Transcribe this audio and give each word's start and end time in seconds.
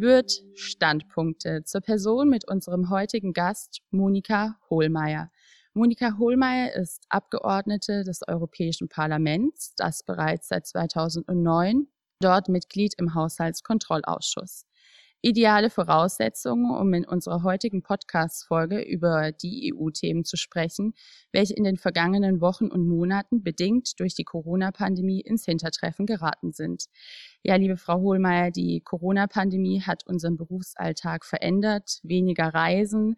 wird 0.00 0.42
Standpunkte 0.54 1.64
zur 1.64 1.80
Person 1.80 2.28
mit 2.28 2.48
unserem 2.48 2.90
heutigen 2.90 3.32
Gast 3.32 3.80
Monika 3.90 4.56
Hohlmeier. 4.68 5.30
Monika 5.74 6.18
Hohlmeier 6.18 6.74
ist 6.74 7.04
Abgeordnete 7.08 8.02
des 8.04 8.20
Europäischen 8.26 8.88
Parlaments, 8.88 9.74
das 9.76 10.02
bereits 10.02 10.48
seit 10.48 10.66
2009 10.66 11.86
dort 12.20 12.48
Mitglied 12.48 12.94
im 12.98 13.14
Haushaltskontrollausschuss. 13.14 14.66
Ideale 15.22 15.68
Voraussetzungen, 15.68 16.70
um 16.70 16.94
in 16.94 17.04
unserer 17.04 17.42
heutigen 17.42 17.82
Podcast-Folge 17.82 18.80
über 18.80 19.32
die 19.32 19.70
EU-Themen 19.74 20.24
zu 20.24 20.38
sprechen, 20.38 20.94
welche 21.30 21.52
in 21.52 21.64
den 21.64 21.76
vergangenen 21.76 22.40
Wochen 22.40 22.68
und 22.68 22.88
Monaten 22.88 23.42
bedingt 23.42 24.00
durch 24.00 24.14
die 24.14 24.24
Corona-Pandemie 24.24 25.20
ins 25.20 25.44
Hintertreffen 25.44 26.06
geraten 26.06 26.52
sind. 26.52 26.86
Ja, 27.42 27.56
liebe 27.56 27.76
Frau 27.76 28.00
Hohlmeier, 28.00 28.50
die 28.50 28.80
Corona-Pandemie 28.80 29.82
hat 29.82 30.06
unseren 30.06 30.38
Berufsalltag 30.38 31.26
verändert. 31.26 32.00
Weniger 32.02 32.54
Reisen, 32.54 33.16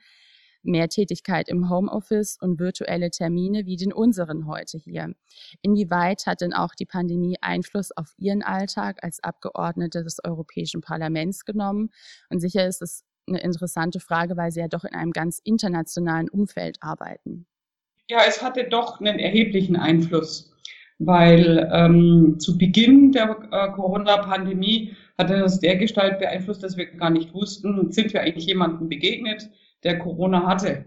mehr 0.62 0.88
Tätigkeit 0.88 1.48
im 1.48 1.68
Homeoffice 1.70 2.38
und 2.40 2.58
virtuelle 2.58 3.10
Termine 3.10 3.66
wie 3.66 3.76
den 3.76 3.92
unseren 3.92 4.46
heute 4.46 4.78
hier. 4.78 5.14
Inwieweit 5.60 6.26
hat 6.26 6.40
denn 6.40 6.52
auch 6.52 6.74
die 6.74 6.86
Pandemie 6.86 7.36
Einfluss 7.40 7.90
auf 7.96 8.12
Ihren 8.18 8.42
Alltag 8.42 8.98
als 9.02 9.22
Abgeordnete 9.22 10.02
des 10.02 10.18
Europäischen 10.24 10.80
Parlaments 10.80 11.44
genommen? 11.44 11.90
Und 12.30 12.40
sicher 12.40 12.66
ist 12.66 12.82
es 12.82 13.04
eine 13.28 13.40
interessante 13.40 14.00
Frage, 14.00 14.36
weil 14.36 14.50
Sie 14.50 14.60
ja 14.60 14.68
doch 14.68 14.84
in 14.84 14.94
einem 14.94 15.12
ganz 15.12 15.40
internationalen 15.44 16.28
Umfeld 16.28 16.78
arbeiten. 16.80 17.46
Ja, 18.08 18.20
es 18.26 18.42
hatte 18.42 18.64
doch 18.64 19.00
einen 19.00 19.18
erheblichen 19.18 19.76
Einfluss, 19.76 20.52
weil 20.98 21.70
ähm, 21.72 22.36
zu 22.38 22.58
Beginn 22.58 23.12
der 23.12 23.38
äh, 23.50 23.70
Corona-Pandemie 23.72 24.94
hatte 25.18 25.38
das 25.38 25.60
dergestalt 25.60 26.18
beeinflusst, 26.18 26.62
dass 26.62 26.76
wir 26.76 26.86
gar 26.86 27.10
nicht 27.10 27.32
wussten, 27.32 27.92
sind 27.92 28.12
wir 28.12 28.22
eigentlich 28.22 28.46
jemandem 28.46 28.88
begegnet, 28.88 29.48
der 29.84 29.98
Corona 29.98 30.46
hatte. 30.46 30.86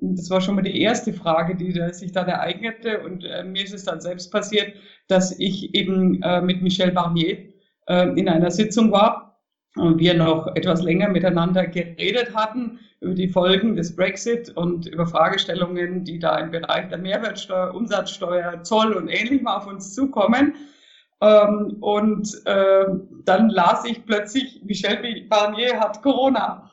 Das 0.00 0.28
war 0.30 0.40
schon 0.40 0.56
mal 0.56 0.62
die 0.62 0.80
erste 0.80 1.12
Frage, 1.12 1.56
die 1.56 1.72
sich 1.92 2.12
dann 2.12 2.28
ereignete. 2.28 3.00
Und 3.00 3.24
äh, 3.24 3.44
mir 3.44 3.64
ist 3.64 3.74
es 3.74 3.84
dann 3.84 4.00
selbst 4.00 4.30
passiert, 4.30 4.74
dass 5.08 5.38
ich 5.38 5.74
eben 5.74 6.22
äh, 6.22 6.42
mit 6.42 6.62
Michel 6.62 6.92
Barnier 6.92 7.52
äh, 7.86 8.08
in 8.18 8.28
einer 8.28 8.50
Sitzung 8.50 8.92
war 8.92 9.40
und 9.76 9.98
wir 9.98 10.14
noch 10.14 10.54
etwas 10.54 10.82
länger 10.82 11.08
miteinander 11.08 11.66
geredet 11.66 12.34
hatten 12.34 12.78
über 13.00 13.14
die 13.14 13.28
Folgen 13.28 13.76
des 13.76 13.94
Brexit 13.94 14.50
und 14.56 14.86
über 14.86 15.06
Fragestellungen, 15.06 16.04
die 16.04 16.18
da 16.18 16.38
im 16.38 16.50
Bereich 16.50 16.88
der 16.88 16.98
Mehrwertsteuer, 16.98 17.74
Umsatzsteuer, 17.74 18.62
Zoll 18.62 18.94
und 18.94 19.08
ähnlichem 19.08 19.46
auf 19.46 19.66
uns 19.66 19.94
zukommen. 19.94 20.54
Ähm, 21.20 21.76
und 21.80 22.28
äh, 22.46 22.84
dann 23.24 23.50
las 23.50 23.84
ich 23.84 24.04
plötzlich, 24.04 24.62
Michel 24.64 25.26
Barnier 25.28 25.78
hat 25.78 26.02
Corona. 26.02 26.70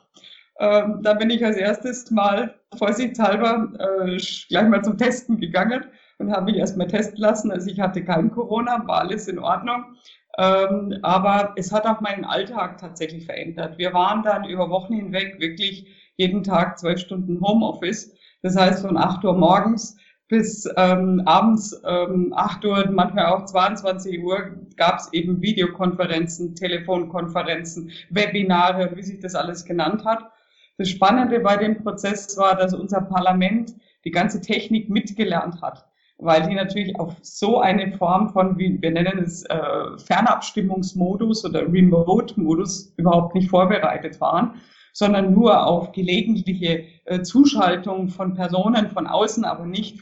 Ähm, 0.60 1.00
da 1.02 1.14
bin 1.14 1.30
ich 1.30 1.44
als 1.44 1.56
erstes 1.56 2.10
mal 2.10 2.54
vorsichtshalber 2.76 3.72
äh, 3.78 4.16
gleich 4.48 4.68
mal 4.68 4.82
zum 4.82 4.96
Testen 4.96 5.38
gegangen 5.38 5.84
und 6.18 6.32
habe 6.32 6.46
mich 6.46 6.56
erstmal 6.56 6.86
testen 6.86 7.18
lassen. 7.18 7.50
Also 7.50 7.70
ich 7.70 7.80
hatte 7.80 8.04
kein 8.04 8.30
Corona, 8.30 8.86
war 8.86 9.00
alles 9.00 9.28
in 9.28 9.38
Ordnung. 9.38 9.96
Ähm, 10.38 10.98
aber 11.02 11.52
es 11.56 11.72
hat 11.72 11.86
auch 11.86 12.00
meinen 12.00 12.24
Alltag 12.24 12.78
tatsächlich 12.78 13.26
verändert. 13.26 13.78
Wir 13.78 13.92
waren 13.92 14.22
dann 14.22 14.44
über 14.44 14.70
Wochen 14.70 14.94
hinweg 14.94 15.40
wirklich 15.40 15.86
jeden 16.16 16.42
Tag 16.42 16.78
zwölf 16.78 17.00
Stunden 17.00 17.40
Homeoffice. 17.40 18.14
Das 18.42 18.56
heißt, 18.56 18.84
von 18.86 18.96
acht 18.96 19.24
Uhr 19.24 19.36
morgens 19.36 19.96
bis 20.28 20.68
ähm, 20.76 21.22
abends 21.26 21.80
ähm, 21.86 22.32
8 22.34 22.64
Uhr, 22.64 22.90
manchmal 22.90 23.26
auch 23.26 23.44
22 23.44 24.22
Uhr, 24.22 24.56
gab 24.76 24.98
es 24.98 25.12
eben 25.12 25.40
Videokonferenzen, 25.42 26.54
Telefonkonferenzen, 26.54 27.90
Webinare, 28.10 28.96
wie 28.96 29.02
sich 29.02 29.20
das 29.20 29.34
alles 29.34 29.64
genannt 29.64 30.04
hat. 30.04 30.30
Das 30.76 30.88
Spannende 30.88 31.40
bei 31.40 31.56
dem 31.56 31.82
Prozess 31.82 32.36
war, 32.36 32.56
dass 32.56 32.74
unser 32.74 33.00
Parlament 33.00 33.74
die 34.04 34.10
ganze 34.10 34.40
Technik 34.40 34.90
mitgelernt 34.90 35.62
hat, 35.62 35.86
weil 36.18 36.48
die 36.48 36.54
natürlich 36.54 36.98
auf 36.98 37.16
so 37.22 37.60
eine 37.60 37.96
Form 37.96 38.30
von, 38.30 38.58
wir 38.58 38.90
nennen 38.90 39.18
es, 39.18 39.44
äh, 39.44 39.98
Fernabstimmungsmodus 39.98 41.44
oder 41.44 41.62
Remote-Modus 41.72 42.92
überhaupt 42.96 43.34
nicht 43.34 43.50
vorbereitet 43.50 44.20
waren, 44.20 44.60
sondern 44.92 45.32
nur 45.32 45.66
auf 45.66 45.92
gelegentliche 45.92 46.84
äh, 47.04 47.22
Zuschaltung 47.22 48.08
von 48.08 48.34
Personen 48.34 48.90
von 48.90 49.06
außen, 49.06 49.44
aber 49.44 49.66
nicht 49.66 50.00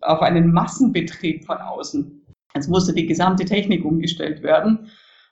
auf 0.00 0.20
einen 0.22 0.52
Massenbetrieb 0.52 1.44
von 1.44 1.58
außen. 1.58 2.26
Es 2.54 2.68
musste 2.68 2.94
die 2.94 3.06
gesamte 3.06 3.44
Technik 3.44 3.84
umgestellt 3.84 4.42
werden. 4.42 4.90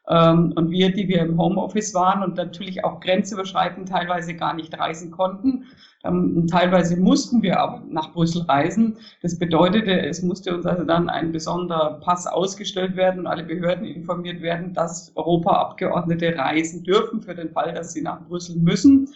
Ähm, 0.09 0.53
und 0.57 0.71
wir, 0.71 0.93
die 0.93 1.09
wir 1.09 1.21
im 1.21 1.39
Homeoffice 1.39 1.95
waren 1.95 2.23
und 2.23 2.37
natürlich 2.37 2.85
auch 2.85 3.01
grenzüberschreitend 3.01 3.89
teilweise 3.89 4.35
gar 4.35 4.55
nicht 4.55 4.77
reisen 4.79 5.11
konnten, 5.11 5.67
ähm, 6.05 6.47
teilweise 6.51 6.97
mussten 6.97 7.43
wir 7.43 7.61
aber 7.61 7.83
nach 7.89 8.13
Brüssel 8.13 8.43
reisen. 8.43 8.97
Das 9.23 9.39
bedeutete, 9.39 10.01
es 10.01 10.23
musste 10.23 10.55
uns 10.55 10.67
also 10.67 10.85
dann 10.85 11.09
ein 11.09 11.31
besonderer 11.31 12.01
Pass 12.01 12.27
ausgestellt 12.27 12.97
werden 12.97 13.21
und 13.21 13.27
alle 13.29 13.45
Behörden 13.45 13.85
informiert 13.85 14.43
werden, 14.43 14.75
dass 14.75 15.13
Europaabgeordnete 15.15 16.37
reisen 16.37 16.83
dürfen 16.83 17.23
für 17.23 17.35
den 17.35 17.51
Fall, 17.51 17.73
dass 17.73 17.93
sie 17.93 18.03
nach 18.03 18.21
Brüssel 18.27 18.57
müssen. 18.57 19.09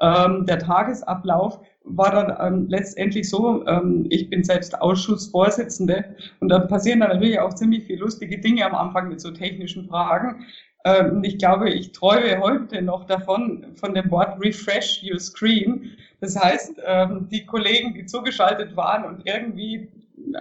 Ähm, 0.00 0.44
der 0.46 0.58
Tagesablauf 0.58 1.60
war 1.90 2.10
dann 2.10 2.36
ähm, 2.40 2.66
letztendlich 2.68 3.28
so, 3.28 3.66
ähm, 3.66 4.06
ich 4.10 4.30
bin 4.30 4.44
selbst 4.44 4.80
Ausschussvorsitzende 4.80 6.04
und 6.40 6.48
da 6.48 6.60
passieren 6.60 7.00
dann 7.00 7.10
natürlich 7.10 7.40
auch 7.40 7.54
ziemlich 7.54 7.84
viele 7.84 8.00
lustige 8.00 8.38
Dinge 8.38 8.64
am 8.66 8.74
Anfang 8.74 9.08
mit 9.08 9.20
so 9.20 9.30
technischen 9.30 9.88
Fragen. 9.88 10.46
Ähm, 10.84 11.22
ich 11.24 11.38
glaube, 11.38 11.70
ich 11.70 11.92
träume 11.92 12.40
heute 12.40 12.82
noch 12.82 13.04
davon, 13.06 13.66
von 13.74 13.94
dem 13.94 14.10
Wort 14.10 14.40
Refresh 14.40 15.02
Your 15.04 15.18
Screen. 15.18 15.90
Das 16.20 16.36
heißt, 16.36 16.80
ähm, 16.84 17.28
die 17.30 17.46
Kollegen, 17.46 17.94
die 17.94 18.06
zugeschaltet 18.06 18.76
waren 18.76 19.04
und 19.04 19.26
irgendwie 19.26 19.88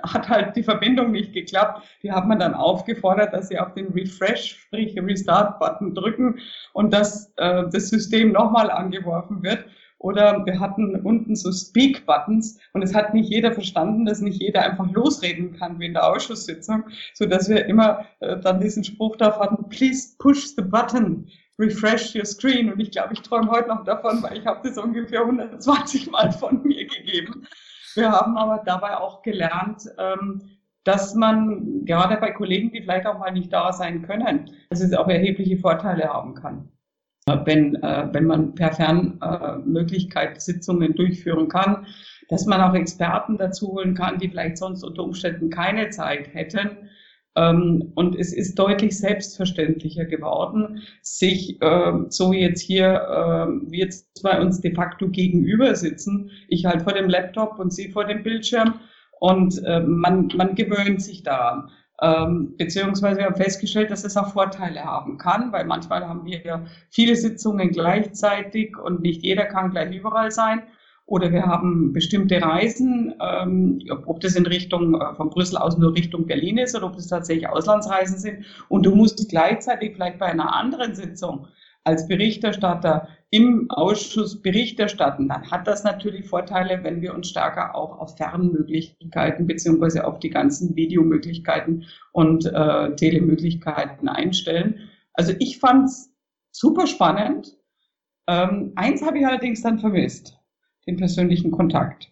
hat 0.04 0.28
halt 0.28 0.56
die 0.56 0.64
Verbindung 0.64 1.12
nicht 1.12 1.34
geklappt. 1.34 1.84
Die 2.04 2.12
hat 2.12 2.28
man 2.28 2.40
dann 2.40 2.54
aufgefordert, 2.54 3.34
dass 3.34 3.50
sie 3.50 3.60
auf 3.60 3.74
den 3.74 3.88
Refresh, 3.94 4.58
sprich 4.62 4.98
Restart-Button 4.98 5.94
drücken 5.94 6.40
und 6.74 6.94
dass 6.94 7.32
äh, 7.38 7.64
das 7.72 7.90
System 7.90 8.32
nochmal 8.32 8.72
angeworfen 8.72 9.44
wird. 9.44 9.66
Oder 10.00 10.46
wir 10.46 10.60
hatten 10.60 10.96
unten 11.02 11.36
so 11.36 11.52
Speak-Buttons 11.52 12.60
und 12.74 12.84
es 12.84 12.94
hat 12.94 13.14
nicht 13.14 13.30
jeder 13.30 13.52
verstanden, 13.52 14.06
dass 14.06 14.22
nicht 14.22 14.42
jeder 14.42 14.62
einfach 14.62 14.90
losreden 14.92 15.58
kann 15.58 15.80
wie 15.80 15.88
in 15.88 15.94
der 15.94 16.08
Ausschusssitzung, 16.08 16.84
so 17.14 17.26
dass 17.26 17.50
wir 17.50 17.66
immer 17.66 18.06
äh, 18.20 18.40
dann 18.40 18.62
diesen 18.62 18.84
Spruch 18.84 19.16
da 19.16 19.40
hatten, 19.40 19.68
please 19.70 20.16
push 20.20 20.56
the 20.56 20.62
button, 20.62 21.28
refresh 21.58 22.16
your 22.16 22.26
screen. 22.26 22.72
Und 22.72 22.80
ich 22.80 22.92
glaube, 22.92 23.14
ich 23.14 23.22
träume 23.22 23.50
heute 23.50 23.70
noch 23.70 23.84
davon, 23.86 24.22
weil 24.22 24.38
ich 24.38 24.46
habe 24.46 24.68
das 24.68 24.78
ungefähr 24.78 25.22
120 25.22 26.12
Mal 26.12 26.32
von 26.32 26.62
mir 26.64 26.86
gegeben. 26.86 27.48
Wir 27.96 28.12
haben 28.12 28.38
aber 28.38 28.62
dabei 28.64 28.98
auch 28.98 29.24
gelernt, 29.24 29.90
ähm, 29.98 30.44
dass 30.84 31.16
man 31.16 31.86
gerade 31.86 32.18
bei 32.18 32.32
Kollegen, 32.32 32.72
die 32.72 32.82
vielleicht 32.82 33.08
auch 33.08 33.18
mal 33.18 33.32
nicht 33.32 33.52
da 33.52 33.74
sein 33.74 34.04
können, 34.04 34.52
dass 34.70 34.80
es 34.80 34.94
auch 34.94 35.08
erhebliche 35.08 35.58
Vorteile 35.58 36.08
haben 36.08 36.36
kann 36.36 36.70
wenn, 37.28 37.76
äh, 37.76 38.08
wenn 38.12 38.26
man 38.26 38.56
per 38.56 38.72
Fernmöglichkeit 38.72 40.42
Sitzungen 40.42 40.96
durchführen 40.96 41.50
kann, 41.50 41.86
dass 42.30 42.46
man 42.46 42.62
auch 42.62 42.74
Experten 42.74 43.38
dazu 43.38 43.68
holen 43.74 43.94
kann, 43.94 44.20
die 44.20 44.30
vielleicht 44.30 44.58
sonst 44.58 44.84
unter 44.84 45.04
Umständen 45.04 45.50
keine 45.50 45.90
Zeit 45.90 46.34
hätten. 46.34 46.90
Ähm, 47.36 47.92
und 47.96 48.16
es 48.16 48.34
ist 48.34 48.58
deutlich 48.58 48.98
selbstverständlicher 48.98 50.06
geworden, 50.06 50.82
sich 51.02 51.62
äh, 51.62 51.94
so 52.10 52.34
jetzt 52.34 52.62
hier, 52.62 53.48
äh, 53.72 53.78
jetzt 53.78 54.24
bei 54.24 54.42
uns 54.42 54.60
de 54.62 54.74
facto 54.74 55.10
gegenüber 55.10 55.76
sitzen, 55.76 56.32
ich 56.48 56.66
halt 56.66 56.82
vor 56.82 56.94
dem 56.94 57.10
Laptop 57.10 57.60
und 57.60 57.72
Sie 57.72 57.92
vor 57.92 58.06
dem 58.06 58.24
Bildschirm 58.24 58.76
und 59.20 59.64
äh, 59.66 59.82
man, 59.82 60.32
man 60.36 60.56
gewöhnt 60.56 61.02
sich 61.02 61.24
daran. 61.24 61.70
Ähm, 62.02 62.56
beziehungsweise 62.58 63.20
wir 63.20 63.26
haben 63.26 63.36
festgestellt, 63.36 63.90
dass 63.90 64.04
es 64.04 64.18
auch 64.18 64.34
Vorteile 64.34 64.84
haben 64.84 65.18
kann, 65.18 65.52
weil 65.52 65.66
manchmal 65.66 66.08
haben 66.08 66.26
wir 66.26 66.44
ja 66.44 66.66
viele 66.90 67.16
Sitzungen 67.16 67.72
gleichzeitig 67.72 68.78
und 68.78 69.02
nicht 69.02 69.24
jeder 69.24 69.46
kann 69.46 69.72
gleich 69.72 69.96
überall 69.96 70.32
sein. 70.32 70.62
Oder 71.08 71.32
wir 71.32 71.46
haben 71.46 71.94
bestimmte 71.94 72.42
Reisen, 72.42 73.16
ähm, 73.22 73.80
ob 74.06 74.20
das 74.20 74.36
in 74.36 74.46
Richtung 74.46 75.00
äh, 75.00 75.16
von 75.16 75.30
Brüssel 75.30 75.58
aus 75.58 75.78
nur 75.78 75.96
Richtung 75.96 76.28
Berlin 76.28 76.58
ist 76.58 76.76
oder 76.76 76.86
ob 76.88 76.98
das 76.98 77.08
tatsächlich 77.08 77.48
Auslandsreisen 77.48 78.20
sind. 78.20 78.46
Und 78.68 78.86
du 78.86 78.94
musst 78.94 79.30
gleichzeitig 79.30 79.94
vielleicht 79.94 80.20
bei 80.20 80.26
einer 80.26 80.54
anderen 80.54 80.96
Sitzung 80.96 81.48
als 81.88 82.06
Berichterstatter 82.06 83.08
im 83.30 83.72
Ausschuss 83.72 84.42
Bericht 84.42 84.78
erstatten, 84.78 85.30
dann 85.30 85.50
hat 85.50 85.68
das 85.68 85.86
natürlich 85.86 86.28
Vorteile, 86.28 86.84
wenn 86.84 87.02
wir 87.02 87.16
uns 87.16 87.30
stärker 87.30 87.76
auch 87.76 87.98
auf 87.98 88.18
Fernmöglichkeiten 88.18 89.48
beziehungsweise 89.48 90.06
auf 90.06 90.20
die 90.20 90.30
ganzen 90.30 90.76
Videomöglichkeiten 90.76 91.86
und 92.12 92.46
äh, 92.46 92.94
Telemöglichkeiten 92.96 94.10
einstellen. 94.10 94.90
Also 95.14 95.34
ich 95.40 95.60
fand 95.60 95.88
es 95.88 96.14
super 96.52 96.88
spannend. 96.88 97.58
Ähm, 98.28 98.74
eins 98.76 99.02
habe 99.02 99.20
ich 99.20 99.26
allerdings 99.26 99.62
dann 99.62 99.80
vermisst, 99.80 100.38
den 100.88 100.98
persönlichen 100.98 101.52
Kontakt. 101.52 102.12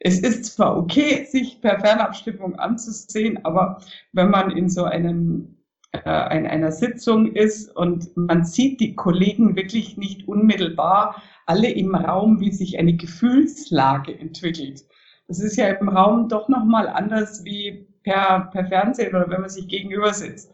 Es 0.00 0.20
ist 0.20 0.46
zwar 0.46 0.78
okay, 0.78 1.26
sich 1.26 1.60
per 1.60 1.80
Fernabstimmung 1.80 2.58
anzusehen, 2.58 3.44
aber 3.44 3.82
wenn 4.12 4.30
man 4.30 4.50
in 4.50 4.70
so 4.70 4.84
einem 4.84 5.61
äh, 5.92 6.00
einer 6.08 6.72
Sitzung 6.72 7.32
ist 7.32 7.74
und 7.76 8.16
man 8.16 8.44
sieht 8.44 8.80
die 8.80 8.94
Kollegen 8.94 9.56
wirklich 9.56 9.96
nicht 9.96 10.26
unmittelbar 10.26 11.22
alle 11.46 11.70
im 11.70 11.94
Raum, 11.94 12.40
wie 12.40 12.50
sich 12.50 12.78
eine 12.78 12.94
Gefühlslage 12.94 14.18
entwickelt. 14.18 14.84
Das 15.28 15.40
ist 15.40 15.56
ja 15.56 15.68
im 15.68 15.88
Raum 15.88 16.28
doch 16.28 16.48
nochmal 16.48 16.88
anders 16.88 17.44
wie 17.44 17.86
per, 18.02 18.48
per 18.52 18.66
Fernsehen 18.66 19.14
oder 19.14 19.28
wenn 19.30 19.42
man 19.42 19.50
sich 19.50 19.68
gegenüber 19.68 20.12
sitzt. 20.12 20.52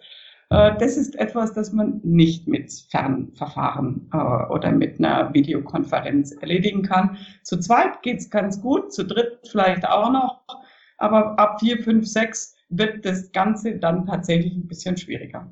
Äh, 0.51 0.77
das 0.79 0.97
ist 0.97 1.17
etwas, 1.17 1.53
das 1.53 1.73
man 1.73 2.01
nicht 2.03 2.49
mit 2.49 2.73
Fernverfahren 2.91 4.11
äh, 4.13 4.53
oder 4.53 4.73
mit 4.73 4.99
einer 4.99 5.33
Videokonferenz 5.35 6.33
erledigen 6.33 6.83
kann. 6.83 7.17
Zu 7.43 7.59
zweit 7.61 8.03
geht's 8.03 8.31
ganz 8.31 8.61
gut, 8.61 8.93
zu 8.93 9.05
dritt 9.05 9.39
vielleicht 9.51 9.87
auch 9.87 10.11
noch, 10.11 10.41
aber 10.99 11.39
ab 11.39 11.61
vier, 11.61 11.83
fünf, 11.83 12.07
sechs 12.07 12.58
wird 12.69 13.05
das 13.05 13.33
Ganze 13.33 13.79
dann 13.79 14.07
tatsächlich 14.07 14.55
ein 14.55 14.67
bisschen 14.67 14.97
schwieriger. 14.97 15.51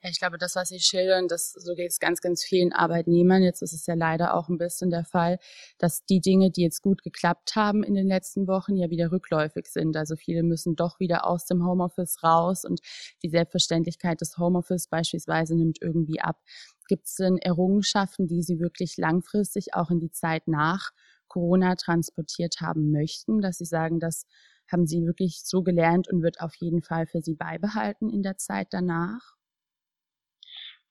Ja, 0.00 0.10
ich 0.10 0.20
glaube, 0.20 0.38
das, 0.38 0.54
was 0.54 0.68
Sie 0.68 0.78
schildern, 0.78 1.26
das, 1.26 1.50
so 1.52 1.74
geht 1.74 1.90
es 1.90 1.98
ganz, 1.98 2.20
ganz 2.20 2.44
vielen 2.44 2.72
Arbeitnehmern. 2.72 3.42
Jetzt 3.42 3.62
ist 3.62 3.72
es 3.72 3.84
ja 3.86 3.94
leider 3.94 4.34
auch 4.34 4.48
ein 4.48 4.56
bisschen 4.56 4.90
der 4.90 5.04
Fall, 5.04 5.40
dass 5.78 6.04
die 6.04 6.20
Dinge, 6.20 6.52
die 6.52 6.62
jetzt 6.62 6.82
gut 6.82 7.02
geklappt 7.02 7.56
haben 7.56 7.82
in 7.82 7.94
den 7.94 8.06
letzten 8.06 8.46
Wochen, 8.46 8.76
ja 8.76 8.90
wieder 8.90 9.10
rückläufig 9.10 9.66
sind. 9.66 9.96
Also 9.96 10.14
viele 10.14 10.44
müssen 10.44 10.76
doch 10.76 11.00
wieder 11.00 11.26
aus 11.26 11.46
dem 11.46 11.66
Homeoffice 11.66 12.22
raus 12.22 12.64
und 12.64 12.78
die 13.24 13.28
Selbstverständlichkeit 13.28 14.20
des 14.20 14.38
Homeoffice 14.38 14.86
beispielsweise 14.86 15.56
nimmt 15.56 15.78
irgendwie 15.82 16.20
ab. 16.20 16.40
Gibt 16.86 17.06
es 17.06 17.16
denn 17.16 17.36
Errungenschaften, 17.36 18.28
die 18.28 18.42
Sie 18.42 18.60
wirklich 18.60 18.98
langfristig 18.98 19.74
auch 19.74 19.90
in 19.90 19.98
die 19.98 20.12
Zeit 20.12 20.46
nach 20.46 20.92
Corona 21.26 21.74
transportiert 21.74 22.60
haben 22.60 22.92
möchten, 22.92 23.40
dass 23.40 23.58
Sie 23.58 23.64
sagen, 23.64 23.98
das 23.98 24.26
haben 24.70 24.86
Sie 24.86 25.04
wirklich 25.04 25.40
so 25.44 25.62
gelernt 25.62 26.08
und 26.08 26.22
wird 26.22 26.40
auf 26.40 26.54
jeden 26.56 26.82
Fall 26.82 27.06
für 27.06 27.20
Sie 27.20 27.34
beibehalten 27.34 28.10
in 28.10 28.22
der 28.22 28.36
Zeit 28.36 28.68
danach? 28.70 29.38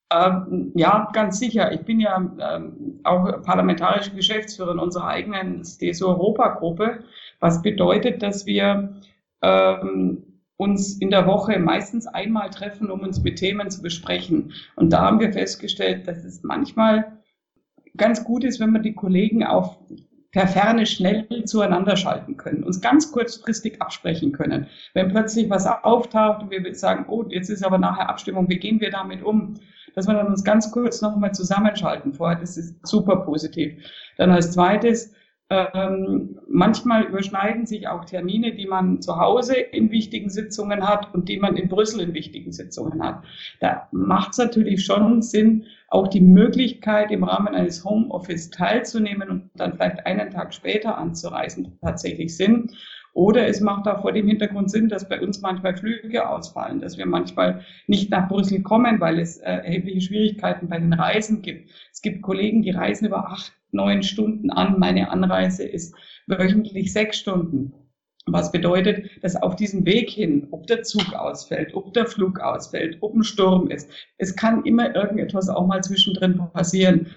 Ähm, 0.10 0.72
ja, 0.76 1.10
ganz 1.12 1.40
sicher. 1.40 1.72
Ich 1.74 1.82
bin 1.82 2.00
ja 2.00 2.18
ähm, 2.40 3.02
auch 3.04 3.42
parlamentarische 3.44 4.16
Geschäftsführerin 4.16 4.80
unserer 4.80 5.08
eigenen 5.08 5.64
CSU-Europa-Gruppe, 5.64 7.04
was 7.40 7.62
bedeutet, 7.62 8.24
dass 8.24 8.46
wir 8.46 9.02
ähm, 9.42 10.24
uns 10.56 10.98
in 11.00 11.12
der 11.12 11.28
Woche 11.28 11.60
meistens 11.60 12.08
einmal 12.08 12.50
treffen, 12.50 12.90
um 12.90 13.02
uns 13.02 13.22
mit 13.22 13.38
Themen 13.38 13.70
zu 13.70 13.82
besprechen. 13.82 14.54
Und 14.76 14.92
da 14.92 15.02
haben 15.02 15.20
wir 15.20 15.34
festgestellt, 15.34 16.08
dass 16.08 16.24
es 16.24 16.42
manchmal 16.42 17.20
ganz 17.98 18.24
gut 18.24 18.44
ist, 18.44 18.60
wenn 18.60 18.72
man 18.72 18.84
die 18.84 18.94
Kollegen 18.94 19.44
auf 19.44 19.78
per 20.32 20.48
Ferne 20.48 20.86
schnell 20.86 21.28
zueinander 21.46 21.96
schalten 21.96 22.38
können, 22.38 22.64
uns 22.64 22.82
ganz 22.82 23.12
kurzfristig 23.12 23.82
absprechen 23.82 24.32
können. 24.32 24.68
Wenn 24.94 25.10
plötzlich 25.10 25.50
was 25.50 25.66
auftaucht 25.66 26.44
und 26.44 26.52
wir 26.52 26.76
sagen, 26.76 27.06
oh, 27.08 27.26
jetzt 27.30 27.50
ist 27.50 27.66
aber 27.66 27.78
nachher 27.78 28.10
Abstimmung, 28.10 28.50
wie 28.50 28.60
gehen 28.60 28.80
wir 28.80 28.92
damit 28.92 29.24
um? 29.24 29.56
dass 29.98 30.06
wir 30.06 30.14
dann 30.14 30.28
uns 30.28 30.44
ganz 30.44 30.72
kurz 30.72 31.02
nochmal 31.02 31.34
zusammenschalten 31.34 32.14
vorher. 32.14 32.40
Das 32.40 32.56
ist 32.56 32.86
super 32.86 33.16
positiv. 33.16 33.84
Dann 34.18 34.30
als 34.30 34.52
zweites, 34.52 35.12
ähm, 35.50 36.40
manchmal 36.50 37.04
überschneiden 37.04 37.66
sich 37.66 37.88
auch 37.88 38.04
Termine, 38.04 38.54
die 38.54 38.68
man 38.68 39.02
zu 39.02 39.18
Hause 39.18 39.56
in 39.56 39.92
wichtigen 39.92 40.30
Sitzungen 40.30 40.86
hat 40.86 41.14
und 41.14 41.30
die 41.30 41.38
man 41.38 41.56
in 41.56 41.70
Brüssel 41.70 42.02
in 42.02 42.14
wichtigen 42.14 42.52
Sitzungen 42.52 43.02
hat. 43.02 43.24
Da 43.62 43.88
macht 43.92 44.32
es 44.32 44.38
natürlich 44.40 44.86
schon 44.86 45.22
Sinn, 45.22 45.66
auch 45.90 46.10
die 46.10 46.22
Möglichkeit, 46.22 47.12
im 47.12 47.24
Rahmen 47.24 47.56
eines 47.56 47.86
Homeoffice 47.86 48.50
teilzunehmen 48.50 49.30
und 49.30 49.50
dann 49.56 49.74
vielleicht 49.74 50.06
einen 50.06 50.32
Tag 50.32 50.54
später 50.54 50.98
anzureisen, 50.98 51.78
tatsächlich 51.82 52.36
Sinn. 52.36 52.72
Oder 53.18 53.48
es 53.48 53.62
macht 53.62 53.88
auch 53.88 54.04
vor 54.04 54.12
dem 54.12 54.28
Hintergrund 54.28 54.70
Sinn, 54.70 54.90
dass 54.90 55.10
bei 55.10 55.20
uns 55.20 55.42
manchmal 55.42 55.76
Flüge 55.76 56.30
ausfallen, 56.30 56.82
dass 56.82 57.00
wir 57.00 57.08
manchmal 57.08 57.62
nicht 57.88 58.12
nach 58.12 58.30
Brüssel 58.30 58.62
kommen, 58.62 59.00
weil 59.00 59.20
es 59.20 59.38
äh, 59.38 59.54
erhebliche 59.54 60.02
Schwierigkeiten 60.02 60.70
bei 60.70 60.78
den 60.78 60.94
Reisen 60.94 61.42
gibt. 61.42 61.72
Es 61.92 62.04
gibt 62.04 62.22
Kollegen, 62.22 62.62
die 62.62 62.70
reisen 62.70 63.08
über 63.08 63.28
acht, 63.28 63.54
neun 63.72 64.04
Stunden 64.04 64.52
an. 64.52 64.78
Meine 64.78 65.10
Anreise 65.10 65.64
ist 65.64 65.96
wöchentlich 66.28 66.94
sechs 66.94 67.18
Stunden. 67.18 67.74
Was 68.28 68.52
bedeutet, 68.52 69.10
dass 69.24 69.36
auf 69.36 69.56
diesem 69.56 69.84
Weg 69.88 70.12
hin, 70.12 70.50
ob 70.52 70.68
der 70.68 70.84
Zug 70.84 71.16
ausfällt, 71.16 71.74
ob 71.74 71.96
der 71.96 72.06
Flug 72.06 72.40
ausfällt, 72.40 73.00
ob 73.02 73.16
ein 73.16 73.24
Sturm 73.24 73.72
ist, 73.72 73.90
es 74.20 74.36
kann 74.36 74.64
immer 74.64 74.96
irgendetwas 74.96 75.50
auch 75.50 75.66
mal 75.66 75.84
zwischendrin 75.84 76.40
passieren. 76.54 77.08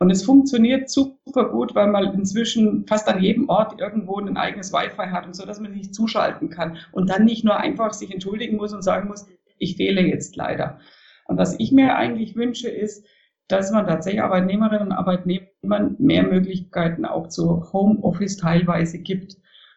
Und 0.00 0.10
es 0.10 0.24
funktioniert 0.24 0.88
super 0.88 1.48
gut, 1.50 1.74
weil 1.74 1.88
man 1.88 2.14
inzwischen 2.14 2.86
fast 2.86 3.08
an 3.08 3.20
jedem 3.20 3.48
Ort 3.48 3.80
irgendwo 3.80 4.18
ein 4.18 4.36
eigenes 4.36 4.72
Wi-Fi 4.72 5.10
hat 5.10 5.26
und 5.26 5.34
so, 5.34 5.44
dass 5.44 5.60
man 5.60 5.72
sich 5.74 5.92
zuschalten 5.92 6.50
kann 6.50 6.78
und 6.92 7.10
dann 7.10 7.24
nicht 7.24 7.44
nur 7.44 7.56
einfach 7.56 7.92
sich 7.92 8.12
entschuldigen 8.12 8.56
muss 8.56 8.72
und 8.72 8.82
sagen 8.82 9.08
muss, 9.08 9.26
ich 9.58 9.76
fehle 9.76 10.02
jetzt 10.02 10.36
leider. 10.36 10.78
Und 11.26 11.36
was 11.36 11.58
ich 11.58 11.72
mir 11.72 11.96
eigentlich 11.96 12.36
wünsche, 12.36 12.68
ist, 12.68 13.04
dass 13.48 13.72
man 13.72 13.86
tatsächlich 13.86 14.22
Arbeitnehmerinnen 14.22 14.88
und 14.88 14.92
Arbeitnehmern 14.92 15.96
mehr 15.98 16.22
Möglichkeiten 16.22 17.04
auch 17.04 17.28
zu 17.28 17.72
Homeoffice 17.72 18.36
teilweise 18.36 18.98
gibt. 18.98 19.36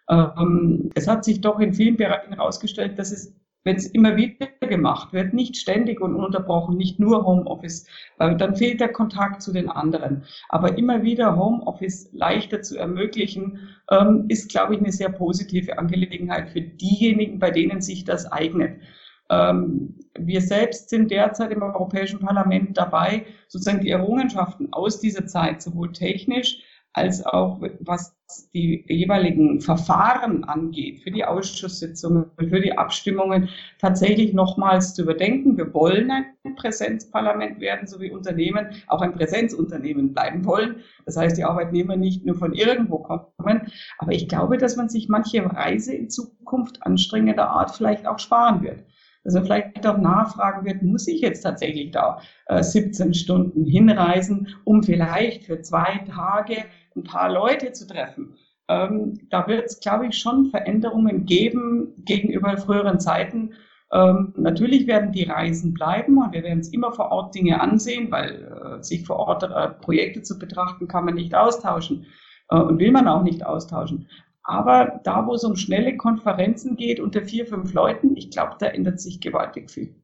Ähm, 0.09 0.91
es 0.93 1.07
hat 1.07 1.23
sich 1.23 1.41
doch 1.41 1.59
in 1.59 1.73
vielen 1.73 1.97
Bereichen 1.97 2.33
herausgestellt, 2.33 2.99
dass 2.99 3.11
es 3.11 3.40
wenn 3.63 3.75
es 3.75 3.87
immer 3.87 4.15
wieder 4.17 4.47
gemacht 4.61 5.13
wird, 5.13 5.33
nicht 5.33 5.57
ständig 5.57 6.01
und 6.01 6.15
ununterbrochen, 6.15 6.77
nicht 6.77 6.99
nur 6.99 7.25
Homeoffice, 7.25 7.85
dann 8.17 8.55
fehlt 8.55 8.79
der 8.79 8.91
Kontakt 8.91 9.41
zu 9.41 9.53
den 9.53 9.69
anderen. 9.69 10.23
Aber 10.49 10.77
immer 10.77 11.03
wieder 11.03 11.35
Homeoffice 11.37 12.09
leichter 12.13 12.61
zu 12.61 12.77
ermöglichen, 12.77 13.59
ähm, 13.91 14.25
ist, 14.29 14.49
glaube 14.49 14.75
ich, 14.75 14.79
eine 14.79 14.91
sehr 14.91 15.09
positive 15.09 15.77
Angelegenheit 15.77 16.49
für 16.49 16.61
diejenigen, 16.61 17.39
bei 17.39 17.51
denen 17.51 17.81
sich 17.81 18.03
das 18.03 18.31
eignet. 18.31 18.81
Ähm, 19.29 19.95
wir 20.17 20.41
selbst 20.41 20.89
sind 20.89 21.11
derzeit 21.11 21.51
im 21.51 21.61
Europäischen 21.61 22.19
Parlament 22.19 22.77
dabei, 22.77 23.25
sozusagen 23.47 23.81
die 23.81 23.91
Errungenschaften 23.91 24.73
aus 24.73 24.99
dieser 24.99 25.25
Zeit 25.27 25.61
sowohl 25.61 25.91
technisch 25.93 26.63
als 26.93 27.25
auch 27.25 27.61
was 27.79 28.15
die 28.53 28.85
jeweiligen 28.87 29.59
Verfahren 29.59 30.43
angeht, 30.45 31.01
für 31.01 31.11
die 31.11 31.25
Ausschusssitzungen, 31.25 32.31
für 32.37 32.61
die 32.61 32.77
Abstimmungen 32.77 33.49
tatsächlich 33.79 34.33
nochmals 34.33 34.93
zu 34.93 35.03
überdenken. 35.03 35.57
Wir 35.57 35.73
wollen 35.73 36.09
ein 36.11 36.55
Präsenzparlament 36.55 37.59
werden, 37.59 37.87
so 37.87 37.99
wie 37.99 38.11
Unternehmen 38.11 38.67
auch 38.87 39.01
ein 39.01 39.13
Präsenzunternehmen 39.13 40.13
bleiben 40.13 40.45
wollen. 40.45 40.77
Das 41.05 41.17
heißt, 41.17 41.37
die 41.37 41.43
Arbeitnehmer 41.43 41.97
nicht 41.97 42.25
nur 42.25 42.35
von 42.35 42.53
irgendwo 42.53 42.99
kommen. 42.99 43.71
Aber 43.97 44.11
ich 44.13 44.29
glaube, 44.29 44.57
dass 44.57 44.77
man 44.77 44.87
sich 44.87 45.09
manche 45.09 45.43
Reise 45.45 45.93
in 45.93 46.09
Zukunft 46.09 46.85
anstrengender 46.85 47.49
Art 47.49 47.75
vielleicht 47.75 48.07
auch 48.07 48.19
sparen 48.19 48.63
wird 48.63 48.85
dass 49.23 49.35
er 49.35 49.43
vielleicht 49.43 49.85
auch 49.85 49.97
nachfragen 49.97 50.65
wird, 50.65 50.81
muss 50.81 51.07
ich 51.07 51.21
jetzt 51.21 51.41
tatsächlich 51.41 51.91
da 51.91 52.21
äh, 52.47 52.63
17 52.63 53.13
Stunden 53.13 53.65
hinreisen, 53.65 54.47
um 54.63 54.83
vielleicht 54.83 55.45
für 55.45 55.61
zwei 55.61 56.03
Tage 56.09 56.65
ein 56.95 57.03
paar 57.03 57.31
Leute 57.31 57.71
zu 57.71 57.87
treffen. 57.87 58.35
Ähm, 58.67 59.19
da 59.29 59.47
wird 59.47 59.65
es, 59.65 59.79
glaube 59.79 60.07
ich, 60.07 60.17
schon 60.17 60.49
Veränderungen 60.49 61.25
geben 61.25 61.93
gegenüber 62.05 62.57
früheren 62.57 62.99
Zeiten. 62.99 63.53
Ähm, 63.91 64.33
natürlich 64.37 64.87
werden 64.87 65.11
die 65.11 65.23
Reisen 65.23 65.73
bleiben 65.73 66.17
und 66.17 66.31
wir 66.31 66.43
werden 66.43 66.59
es 66.59 66.69
immer 66.69 66.93
vor 66.93 67.11
Ort 67.11 67.35
Dinge 67.35 67.59
ansehen, 67.59 68.09
weil 68.11 68.79
äh, 68.79 68.83
sich 68.83 69.05
vor 69.05 69.17
Ort 69.17 69.43
äh, 69.43 69.69
Projekte 69.81 70.21
zu 70.21 70.39
betrachten 70.39 70.87
kann 70.87 71.03
man 71.05 71.15
nicht 71.15 71.35
austauschen 71.35 72.05
äh, 72.49 72.57
und 72.57 72.79
will 72.79 72.91
man 72.91 73.07
auch 73.07 73.23
nicht 73.23 73.45
austauschen. 73.45 74.07
Aber 74.43 75.01
da, 75.03 75.27
wo 75.27 75.33
es 75.33 75.43
um 75.43 75.55
schnelle 75.55 75.97
Konferenzen 75.97 76.75
geht 76.75 76.99
unter 76.99 77.23
vier, 77.23 77.45
fünf 77.45 77.73
Leuten, 77.73 78.15
ich 78.15 78.31
glaube, 78.31 78.55
da 78.59 78.67
ändert 78.67 78.99
sich 78.99 79.19
gewaltig 79.19 79.69
viel. 79.69 79.95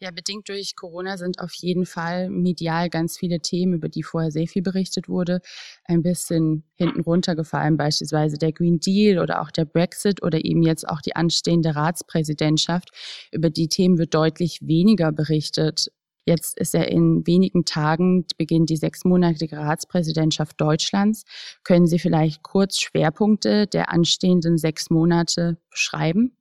Ja, 0.00 0.10
bedingt 0.10 0.50
durch 0.50 0.76
Corona 0.76 1.16
sind 1.16 1.40
auf 1.40 1.54
jeden 1.54 1.86
Fall 1.86 2.28
medial 2.28 2.90
ganz 2.90 3.16
viele 3.16 3.40
Themen, 3.40 3.72
über 3.72 3.88
die 3.88 4.02
vorher 4.02 4.30
sehr 4.30 4.46
viel 4.46 4.60
berichtet 4.60 5.08
wurde, 5.08 5.40
ein 5.86 6.02
bisschen 6.02 6.64
hinten 6.74 7.00
runtergefallen, 7.00 7.78
beispielsweise 7.78 8.36
der 8.36 8.52
Green 8.52 8.78
Deal 8.78 9.18
oder 9.18 9.40
auch 9.40 9.50
der 9.50 9.64
Brexit 9.64 10.22
oder 10.22 10.44
eben 10.44 10.62
jetzt 10.62 10.86
auch 10.86 11.00
die 11.00 11.16
anstehende 11.16 11.74
Ratspräsidentschaft. 11.74 12.90
Über 13.32 13.48
die 13.48 13.68
Themen 13.68 13.96
wird 13.96 14.12
deutlich 14.12 14.58
weniger 14.60 15.12
berichtet. 15.12 15.90
Jetzt 16.26 16.58
ist 16.58 16.74
ja 16.74 16.82
in 16.82 17.26
wenigen 17.26 17.64
Tagen 17.64 18.26
beginnt 18.36 18.68
die 18.68 18.76
sechsmonatige 18.76 19.56
Ratspräsidentschaft 19.56 20.60
Deutschlands. 20.60 21.24
Können 21.64 21.86
Sie 21.86 21.98
vielleicht 21.98 22.42
kurz 22.42 22.80
Schwerpunkte 22.80 23.66
der 23.66 23.90
anstehenden 23.90 24.58
sechs 24.58 24.90
Monate 24.90 25.56
beschreiben? 25.70 26.36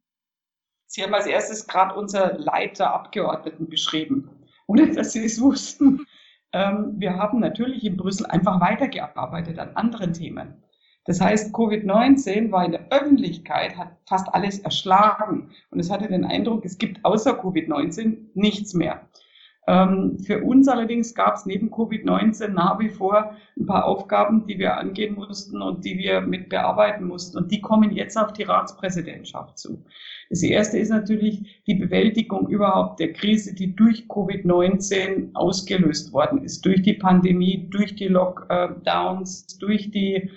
Sie 0.87 1.03
haben 1.03 1.13
als 1.13 1.25
erstes 1.25 1.67
gerade 1.67 1.95
unser 1.95 2.37
Leiter 2.37 2.93
Abgeordneten 2.93 3.67
beschrieben, 3.69 4.29
ohne 4.67 4.91
dass 4.91 5.13
Sie 5.13 5.25
es 5.25 5.41
wussten. 5.41 6.05
Ähm, 6.53 6.95
wir 6.97 7.17
haben 7.17 7.39
natürlich 7.39 7.83
in 7.83 7.97
Brüssel 7.97 8.25
einfach 8.27 8.61
weitergearbeitet 8.61 9.59
an 9.59 9.75
anderen 9.75 10.13
Themen. 10.13 10.63
Das 11.05 11.21
heißt, 11.21 11.53
Covid-19 11.53 12.51
war 12.51 12.65
in 12.65 12.71
der 12.71 12.87
Öffentlichkeit, 12.91 13.77
hat 13.77 13.95
fast 14.07 14.27
alles 14.33 14.59
erschlagen. 14.59 15.51
Und 15.69 15.79
es 15.79 15.91
hatte 15.91 16.07
den 16.07 16.25
Eindruck, 16.25 16.65
es 16.65 16.77
gibt 16.77 17.03
außer 17.05 17.39
Covid-19 17.39 18.29
nichts 18.33 18.73
mehr. 18.73 19.07
Ähm, 19.67 20.19
für 20.19 20.43
uns 20.43 20.67
allerdings 20.67 21.15
gab 21.15 21.35
es 21.35 21.45
neben 21.45 21.71
Covid-19 21.71 22.49
nach 22.49 22.79
wie 22.79 22.89
vor 22.89 23.35
ein 23.57 23.65
paar 23.65 23.85
Aufgaben, 23.85 24.45
die 24.45 24.59
wir 24.59 24.77
angehen 24.77 25.15
mussten 25.15 25.61
und 25.61 25.83
die 25.85 25.97
wir 25.97 26.21
mit 26.21 26.49
bearbeiten 26.49 27.05
mussten. 27.05 27.37
Und 27.37 27.51
die 27.51 27.61
kommen 27.61 27.91
jetzt 27.91 28.15
auf 28.15 28.33
die 28.33 28.43
Ratspräsidentschaft 28.43 29.57
zu. 29.57 29.83
Das 30.29 30.43
erste 30.43 30.77
ist 30.77 30.89
natürlich 30.89 31.63
die 31.65 31.75
Bewältigung 31.75 32.47
überhaupt 32.47 32.99
der 32.99 33.13
Krise, 33.13 33.55
die 33.55 33.75
durch 33.75 34.05
Covid-19 34.07 35.33
ausgelöst 35.33 36.13
worden 36.13 36.43
ist, 36.43 36.63
durch 36.63 36.83
die 36.83 36.93
Pandemie, 36.93 37.67
durch 37.71 37.95
die 37.95 38.07
Lockdowns, 38.07 39.57
durch 39.57 39.89
die 39.89 40.29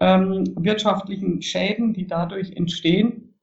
ähm, 0.00 0.44
wirtschaftlichen 0.56 1.42
Schäden, 1.42 1.92
die 1.92 2.06
dadurch 2.06 2.52
entstehen. 2.52 3.34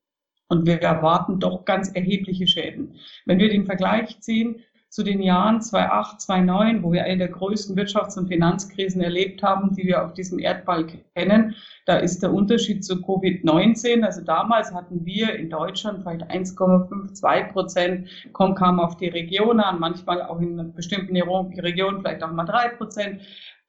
Und 0.48 0.68
wir 0.68 0.82
erwarten 0.82 1.40
doch 1.40 1.66
ganz 1.66 1.90
erhebliche 1.90 2.48
Schäden. 2.48 2.96
Wenn 3.26 3.40
wir 3.40 3.50
den 3.50 3.66
Vergleich 3.66 4.20
ziehen 4.22 4.62
zu 4.94 5.02
den 5.02 5.24
Jahren 5.24 5.60
2008, 5.60 6.22
2009, 6.22 6.84
wo 6.84 6.92
wir 6.92 7.04
eine 7.04 7.18
der 7.18 7.30
größten 7.30 7.76
Wirtschafts- 7.76 8.16
und 8.16 8.28
Finanzkrisen 8.28 9.02
erlebt 9.02 9.42
haben, 9.42 9.74
die 9.74 9.86
wir 9.86 10.06
auf 10.06 10.14
diesem 10.14 10.38
Erdball 10.38 10.86
kennen. 11.16 11.56
Da 11.88 11.98
ist 11.98 12.22
der 12.22 12.32
Unterschied 12.32 12.86
zu 12.86 12.98
Covid-19. 12.98 14.04
Also 14.04 14.22
damals 14.22 14.72
hatten 14.72 15.04
wir 15.04 15.34
in 15.34 15.50
Deutschland 15.50 16.04
vielleicht 16.04 16.30
1,52 16.30 17.52
Prozent, 17.52 18.08
kommt 18.34 18.60
kam 18.60 18.80
auf 18.80 18.96
die 18.98 19.08
Region 19.08 19.60
an, 19.60 19.80
manchmal 19.80 20.22
auch 20.22 20.40
in 20.40 20.76
bestimmten 20.76 21.18
Regionen 21.18 22.02
vielleicht 22.02 22.22
auch 22.22 22.32
mal 22.32 22.46
drei 22.46 22.70
Prozent. 22.70 23.22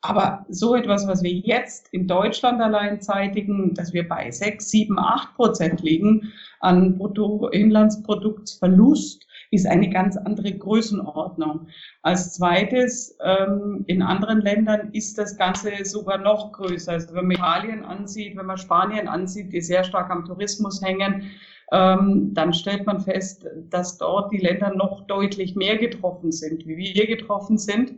Aber 0.03 0.45
so 0.51 0.75
etwas, 0.75 1.09
was 1.09 1.23
wir 1.23 1.33
jetzt 1.33 1.89
in 1.91 2.07
Deutschland 2.07 2.61
allein 2.61 3.01
zeitigen, 3.01 3.73
dass 3.73 3.95
wir 3.95 4.07
bei 4.07 4.31
6, 4.31 4.69
7, 4.69 4.99
8 4.99 5.35
Prozent 5.37 5.81
liegen 5.81 6.35
an 6.61 6.99
Bruttoinlandsproduktsverlust, 6.99 9.25
ist 9.51 9.67
eine 9.67 9.89
ganz 9.91 10.17
andere 10.17 10.53
Größenordnung. 10.53 11.69
Als 12.03 12.35
zweites, 12.35 13.17
ähm, 13.25 13.85
in 13.87 14.03
anderen 14.03 14.41
Ländern 14.41 14.91
ist 14.93 15.19
das 15.19 15.37
Ganze 15.37 15.71
sogar 15.85 16.19
noch 16.19 16.53
größer. 16.53 16.93
Also 16.93 17.15
wenn 17.15 17.27
man 17.27 17.37
Italien 17.37 17.85
ansieht, 17.85 18.37
wenn 18.37 18.47
man 18.47 18.59
Spanien 18.59 19.09
ansieht, 19.09 19.53
die 19.53 19.61
sehr 19.61 19.85
stark 19.85 20.11
am 20.11 20.25
Tourismus 20.25 20.83
hängen, 20.83 21.31
ähm, 21.73 22.35
dann 22.35 22.53
stellt 22.53 22.87
man 22.87 23.01
fest, 23.01 23.47
dass 23.71 23.99
dort 23.99 24.33
die 24.33 24.39
Länder 24.39 24.75
noch 24.75 25.07
deutlich 25.07 25.57
mehr 25.57 25.77
getroffen 25.77 26.31
sind, 26.31 26.67
wie 26.67 26.77
wir 26.77 27.07
getroffen 27.07 27.59
sind. 27.59 27.95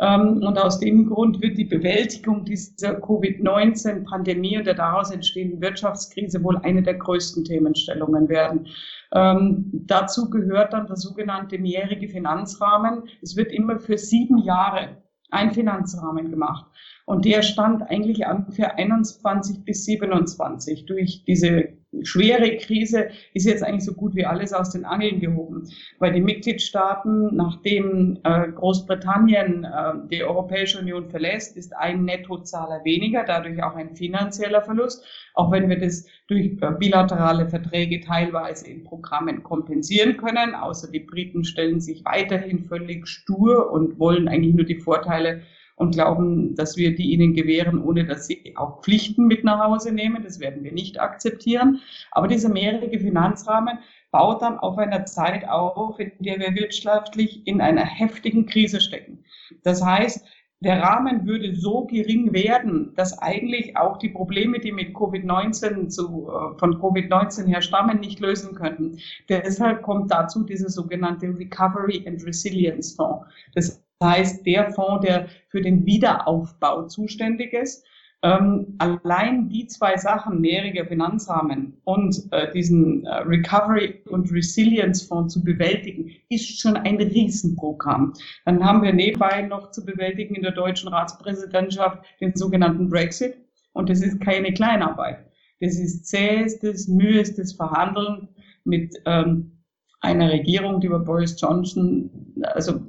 Ähm, 0.00 0.42
und 0.42 0.58
aus 0.58 0.80
dem 0.80 1.08
Grund 1.08 1.40
wird 1.40 1.56
die 1.56 1.64
Bewältigung 1.64 2.44
dieser 2.44 2.94
Covid-19-Pandemie 3.00 4.58
und 4.58 4.66
der 4.66 4.74
daraus 4.74 5.10
entstehenden 5.10 5.60
Wirtschaftskrise 5.60 6.42
wohl 6.42 6.56
eine 6.58 6.82
der 6.82 6.94
größten 6.94 7.44
Themenstellungen 7.44 8.28
werden. 8.28 8.66
Ähm, 9.12 9.70
dazu 9.86 10.28
gehört 10.30 10.72
dann 10.72 10.86
der 10.86 10.96
sogenannte 10.96 11.58
mehrjährige 11.58 12.08
Finanzrahmen. 12.08 13.04
Es 13.22 13.36
wird 13.36 13.52
immer 13.52 13.78
für 13.78 13.96
sieben 13.96 14.38
Jahre 14.38 15.02
ein 15.30 15.52
Finanzrahmen 15.52 16.30
gemacht. 16.30 16.66
Und 17.06 17.24
der 17.24 17.42
stand 17.42 17.82
eigentlich 17.82 18.26
an 18.26 18.50
für 18.50 18.74
21 18.74 19.64
bis 19.64 19.84
27. 19.84 20.86
Durch 20.86 21.24
diese 21.24 21.68
schwere 22.02 22.56
Krise 22.56 23.08
ist 23.32 23.46
jetzt 23.46 23.62
eigentlich 23.62 23.84
so 23.84 23.94
gut 23.94 24.14
wie 24.14 24.24
alles 24.24 24.52
aus 24.52 24.70
den 24.70 24.84
Angeln 24.84 25.20
gehoben, 25.20 25.68
weil 25.98 26.12
die 26.12 26.20
Mitgliedstaaten, 26.20 27.34
nachdem 27.34 28.18
äh, 28.24 28.48
Großbritannien 28.48 29.64
äh, 29.64 29.92
die 30.10 30.24
Europäische 30.24 30.78
Union 30.78 31.08
verlässt, 31.08 31.56
ist 31.56 31.74
ein 31.76 32.04
Nettozahler 32.04 32.84
weniger, 32.84 33.24
dadurch 33.24 33.62
auch 33.62 33.74
ein 33.74 33.94
finanzieller 33.94 34.62
Verlust, 34.62 35.04
auch 35.34 35.50
wenn 35.52 35.68
wir 35.68 35.78
das 35.78 36.06
durch 36.26 36.56
äh, 36.60 36.72
bilaterale 36.78 37.48
Verträge 37.48 38.00
teilweise 38.00 38.68
in 38.68 38.84
Programmen 38.84 39.42
kompensieren 39.42 40.16
können, 40.16 40.54
außer 40.54 40.90
die 40.90 41.00
Briten 41.00 41.44
stellen 41.44 41.80
sich 41.80 42.04
weiterhin 42.04 42.64
völlig 42.64 43.06
stur 43.06 43.70
und 43.70 43.98
wollen 43.98 44.28
eigentlich 44.28 44.54
nur 44.54 44.64
die 44.64 44.80
Vorteile 44.80 45.42
und 45.76 45.94
glauben, 45.94 46.54
dass 46.54 46.76
wir 46.76 46.94
die 46.94 47.10
ihnen 47.10 47.34
gewähren, 47.34 47.82
ohne 47.82 48.04
dass 48.04 48.26
sie 48.26 48.54
auch 48.56 48.82
Pflichten 48.82 49.26
mit 49.26 49.44
nach 49.44 49.64
Hause 49.64 49.92
nehmen. 49.92 50.22
Das 50.22 50.38
werden 50.38 50.62
wir 50.62 50.72
nicht 50.72 51.00
akzeptieren. 51.00 51.80
Aber 52.10 52.28
dieser 52.28 52.48
mehrjährige 52.48 53.00
Finanzrahmen 53.00 53.78
baut 54.10 54.42
dann 54.42 54.58
auf 54.58 54.78
einer 54.78 55.04
Zeit 55.06 55.48
auf, 55.48 55.98
in 55.98 56.12
der 56.20 56.38
wir 56.38 56.54
wirtschaftlich 56.54 57.46
in 57.46 57.60
einer 57.60 57.84
heftigen 57.84 58.46
Krise 58.46 58.80
stecken. 58.80 59.24
Das 59.64 59.84
heißt, 59.84 60.24
der 60.60 60.80
Rahmen 60.80 61.26
würde 61.26 61.54
so 61.54 61.84
gering 61.84 62.32
werden, 62.32 62.94
dass 62.96 63.18
eigentlich 63.18 63.76
auch 63.76 63.98
die 63.98 64.08
Probleme, 64.08 64.60
die 64.60 64.72
mit 64.72 64.94
Covid-19 64.94 65.88
zu, 65.88 66.28
äh, 66.28 66.58
von 66.58 66.80
Covid-19 66.80 67.46
her 67.46 67.60
stammen, 67.60 68.00
nicht 68.00 68.18
lösen 68.20 68.54
könnten. 68.54 68.98
Deshalb 69.28 69.82
kommt 69.82 70.10
dazu 70.10 70.42
dieser 70.42 70.70
sogenannte 70.70 71.26
Recovery 71.26 72.04
and 72.06 72.24
Resilience 72.24 72.94
Fonds. 72.94 73.26
Das 73.54 73.83
heißt, 74.02 74.44
der 74.46 74.72
Fonds, 74.72 75.06
der 75.06 75.28
für 75.48 75.60
den 75.60 75.84
Wiederaufbau 75.86 76.86
zuständig 76.86 77.52
ist. 77.52 77.84
Ähm, 78.22 78.76
allein 78.78 79.50
die 79.50 79.66
zwei 79.66 79.98
Sachen, 79.98 80.40
mehrjähriger 80.40 80.86
Finanzrahmen 80.86 81.78
und 81.84 82.26
äh, 82.30 82.50
diesen 82.52 83.04
äh, 83.04 83.16
Recovery 83.16 84.02
und 84.08 84.32
Resilience 84.32 85.02
Fonds 85.02 85.34
zu 85.34 85.44
bewältigen, 85.44 86.10
ist 86.30 86.58
schon 86.58 86.78
ein 86.78 86.96
Riesenprogramm. 86.96 88.14
Dann 88.46 88.64
haben 88.64 88.82
wir 88.82 88.94
nebenbei 88.94 89.42
noch 89.42 89.72
zu 89.72 89.84
bewältigen 89.84 90.36
in 90.36 90.42
der 90.42 90.52
deutschen 90.52 90.88
Ratspräsidentschaft 90.88 92.02
den 92.22 92.34
sogenannten 92.34 92.88
Brexit. 92.88 93.36
Und 93.74 93.90
das 93.90 94.00
ist 94.00 94.22
keine 94.22 94.54
Kleinarbeit. 94.54 95.18
Das 95.60 95.78
ist 95.78 96.06
zähestes, 96.06 96.88
mühestes 96.88 97.52
Verhandeln 97.52 98.28
mit 98.64 98.94
ähm, 99.04 99.54
einer 100.00 100.30
Regierung, 100.30 100.80
die 100.80 100.86
über 100.86 101.00
Boris 101.00 101.38
Johnson, 101.38 102.10
also 102.42 102.80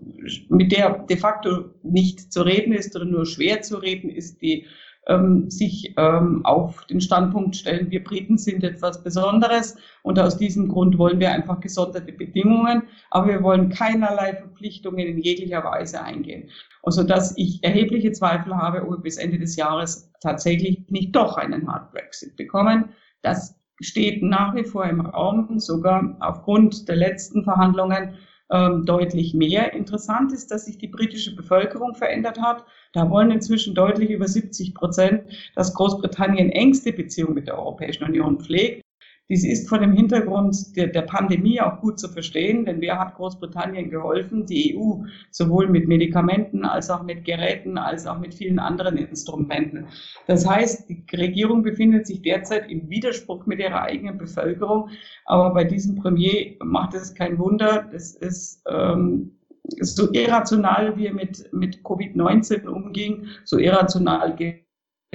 mit 0.50 0.72
der 0.72 1.05
de 1.10 1.17
facto 1.17 1.72
nicht 1.84 2.32
zu 2.32 2.41
reden 2.41 2.74
ist 2.74 2.96
oder 2.96 3.05
nur 3.05 3.25
schwer 3.25 3.62
zu 3.62 3.77
reden 3.77 4.10
ist, 4.10 4.41
die 4.41 4.65
ähm, 5.08 5.50
sich 5.50 5.94
ähm, 5.98 6.44
auf 6.46 6.86
den 6.88 7.00
Standpunkt 7.00 7.55
stellen, 7.55 7.91
wir 7.91 8.03
Briten 8.03 8.38
sind 8.38 8.63
etwas 8.63 9.03
Besonderes 9.03 9.77
und 10.03 10.20
aus 10.20 10.38
diesem 10.38 10.67
Grund 10.67 10.98
wollen 10.98 11.20
wir 11.20 11.32
einfach 11.32 11.60
gesonderte 11.60 12.12
Bedingungen, 12.12 12.84
aber 13.12 13.27
wir 13.27 13.44
wollen 13.44 13.70
keinerlei 13.70 14.34
Verpflichtungen 14.34 15.05
in 15.05 15.20
jeglicher 15.20 15.63
Weise 15.63 16.01
eingehen. 16.01 16.50
Also 16.84 17.03
dass 17.03 17.38
ich 17.38 17.63
erhebliche 17.63 18.12
Zweifel 18.12 18.55
habe, 18.55 18.82
ob 18.82 18.89
wir 18.89 18.98
bis 18.98 19.17
Ende 19.17 19.38
des 19.38 19.55
Jahres 19.55 20.12
tatsächlich 20.22 20.86
nicht 20.89 21.15
doch 21.15 21.38
einen 21.38 21.67
Hard 21.67 21.91
Brexit 21.91 22.36
bekommen. 22.36 22.89
Das 23.22 23.55
steht 23.82 24.24
nach 24.24 24.55
wie 24.55 24.63
vor 24.63 24.86
im 24.86 25.01
Raum, 25.01 25.60
sogar 25.60 26.15
aufgrund 26.20 26.88
der 26.88 26.96
letzten 26.96 27.44
Verhandlungen 27.44 28.15
ähm, 28.52 28.86
deutlich 28.86 29.34
mehr. 29.34 29.74
Interessant 29.74 30.32
ist, 30.32 30.52
dass 30.52 30.66
sich 30.66 30.78
die 30.78 30.88
britische 30.88 31.36
Bevölkerung 31.36 31.96
verändert 31.96 32.40
hat. 32.40 32.66
Da 32.94 33.10
wollen 33.10 33.32
inzwischen 33.32 33.74
deutlich 33.75 34.10
über 34.10 34.28
70 34.28 34.75
Prozent, 34.75 35.24
dass 35.56 35.74
Großbritannien 35.74 36.50
engste 36.52 36.94
Beziehungen 36.94 37.34
mit 37.34 37.48
der 37.48 37.58
Europäischen 37.58 38.04
Union 38.04 38.40
pflegt. 38.40 38.85
Dies 39.27 39.44
ist 39.44 39.67
vor 39.67 39.79
dem 39.79 39.94
Hintergrund 39.94 40.75
der, 40.75 40.88
der, 40.88 41.01
Pandemie 41.01 41.60
auch 41.60 41.82
gut 41.82 42.00
zu 42.00 42.10
verstehen, 42.10 42.65
denn 42.65 42.79
wer 42.79 43.00
hat 43.00 43.15
Großbritannien 43.15 43.89
geholfen? 43.89 44.46
Die 44.46 44.77
EU, 44.77 45.03
sowohl 45.32 45.67
mit 45.67 45.88
Medikamenten 45.88 46.63
als 46.63 46.91
auch 46.91 47.01
mit 47.01 47.25
Geräten, 47.25 47.79
als 47.79 48.05
auch 48.05 48.20
mit 48.20 48.36
vielen 48.36 48.60
anderen 48.60 48.98
Instrumenten. 48.98 49.88
Das 50.27 50.48
heißt, 50.48 50.89
die 50.89 51.03
Regierung 51.15 51.63
befindet 51.63 52.05
sich 52.05 52.22
derzeit 52.22 52.70
im 52.70 52.88
Widerspruch 52.88 53.48
mit 53.48 53.60
ihrer 53.60 53.82
eigenen 53.82 54.20
Bevölkerung, 54.20 54.89
aber 55.25 55.55
bei 55.55 55.63
diesem 55.63 55.96
Premier 55.96 56.55
macht 56.63 56.94
es 56.94 57.15
kein 57.15 57.39
Wunder. 57.39 57.89
Das 57.91 58.13
ist 58.13 58.63
ähm, 58.70 59.32
so 59.79 60.12
irrational, 60.13 60.98
wie 60.98 61.08
er 61.08 61.13
mit, 61.15 61.51
mit 61.51 61.77
Covid-19 61.77 62.67
umging, 62.67 63.25
so 63.44 63.58
irrational 63.58 64.36
geht 64.36 64.64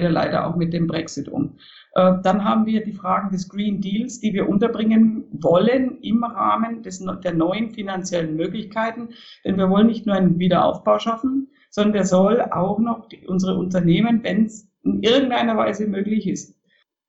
leider 0.09 0.47
auch 0.47 0.55
mit 0.55 0.73
dem 0.73 0.87
Brexit 0.87 1.29
um. 1.29 1.57
Äh, 1.93 2.13
dann 2.23 2.43
haben 2.43 2.65
wir 2.65 2.83
die 2.83 2.93
Fragen 2.93 3.31
des 3.31 3.49
Green 3.49 3.81
Deals, 3.81 4.19
die 4.19 4.33
wir 4.33 4.47
unterbringen 4.47 5.25
wollen 5.31 5.99
im 6.01 6.23
Rahmen 6.23 6.83
des, 6.83 7.05
der 7.23 7.33
neuen 7.33 7.71
finanziellen 7.71 8.35
Möglichkeiten. 8.35 9.09
Denn 9.45 9.57
wir 9.57 9.69
wollen 9.69 9.87
nicht 9.87 10.05
nur 10.05 10.15
einen 10.15 10.39
Wiederaufbau 10.39 10.99
schaffen, 10.99 11.49
sondern 11.69 11.93
der 11.93 12.05
soll 12.05 12.41
auch 12.41 12.79
noch 12.79 13.07
die, 13.07 13.25
unsere 13.27 13.57
Unternehmen, 13.57 14.23
wenn 14.23 14.45
es 14.45 14.67
in 14.83 15.03
irgendeiner 15.03 15.57
Weise 15.57 15.87
möglich 15.87 16.27
ist, 16.27 16.55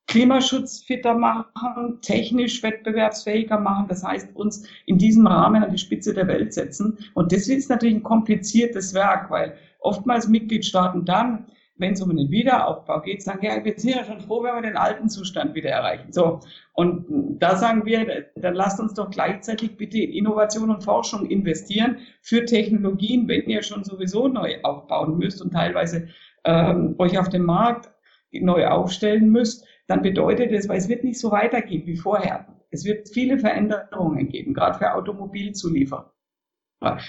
klimaschutzfitter 0.07 1.15
machen, 1.15 1.99
technisch 2.01 2.61
wettbewerbsfähiger 2.61 3.59
machen. 3.59 3.87
Das 3.87 4.03
heißt, 4.03 4.35
uns 4.35 4.67
in 4.85 4.97
diesem 4.97 5.25
Rahmen 5.27 5.63
an 5.63 5.71
die 5.71 5.77
Spitze 5.77 6.13
der 6.13 6.27
Welt 6.27 6.53
setzen. 6.53 6.97
Und 7.13 7.31
das 7.31 7.47
ist 7.47 7.69
natürlich 7.69 7.95
ein 7.95 8.03
kompliziertes 8.03 8.93
Werk, 8.93 9.31
weil 9.31 9.55
oftmals 9.79 10.27
Mitgliedstaaten 10.27 11.05
dann 11.05 11.47
wenn 11.83 11.93
es 11.93 12.01
um 12.01 12.15
den 12.15 12.31
Wiederaufbau 12.31 13.01
geht, 13.01 13.21
sagen, 13.21 13.45
ja, 13.45 13.63
wir 13.63 13.73
sind 13.77 13.95
ja 13.95 14.05
schon 14.05 14.21
froh, 14.21 14.41
wenn 14.41 14.55
wir 14.55 14.61
den 14.61 14.77
alten 14.77 15.09
Zustand 15.09 15.53
wieder 15.53 15.69
erreichen. 15.69 16.11
So. 16.11 16.39
Und 16.73 17.05
da 17.39 17.57
sagen 17.57 17.85
wir, 17.85 18.25
dann 18.35 18.55
lasst 18.55 18.79
uns 18.79 18.93
doch 18.93 19.11
gleichzeitig 19.11 19.75
bitte 19.75 19.97
in 19.97 20.13
Innovation 20.13 20.69
und 20.69 20.83
Forschung 20.83 21.25
investieren 21.25 21.97
für 22.21 22.45
Technologien, 22.45 23.27
wenn 23.27 23.49
ihr 23.49 23.61
schon 23.63 23.83
sowieso 23.83 24.29
neu 24.29 24.55
aufbauen 24.63 25.17
müsst 25.17 25.41
und 25.41 25.51
teilweise 25.51 26.07
ähm, 26.45 26.95
euch 26.97 27.19
auf 27.19 27.27
dem 27.29 27.43
Markt 27.43 27.91
neu 28.31 28.65
aufstellen 28.65 29.29
müsst, 29.29 29.67
dann 29.87 30.01
bedeutet 30.01 30.51
es, 30.53 30.69
weil 30.69 30.77
es 30.77 30.87
wird 30.87 31.03
nicht 31.03 31.19
so 31.19 31.31
weitergehen 31.31 31.85
wie 31.85 31.97
vorher. 31.97 32.47
Es 32.71 32.85
wird 32.85 33.09
viele 33.09 33.37
Veränderungen 33.37 34.29
geben, 34.29 34.53
gerade 34.53 34.79
für 34.79 34.93
Automobilzulieferer. 34.93 36.11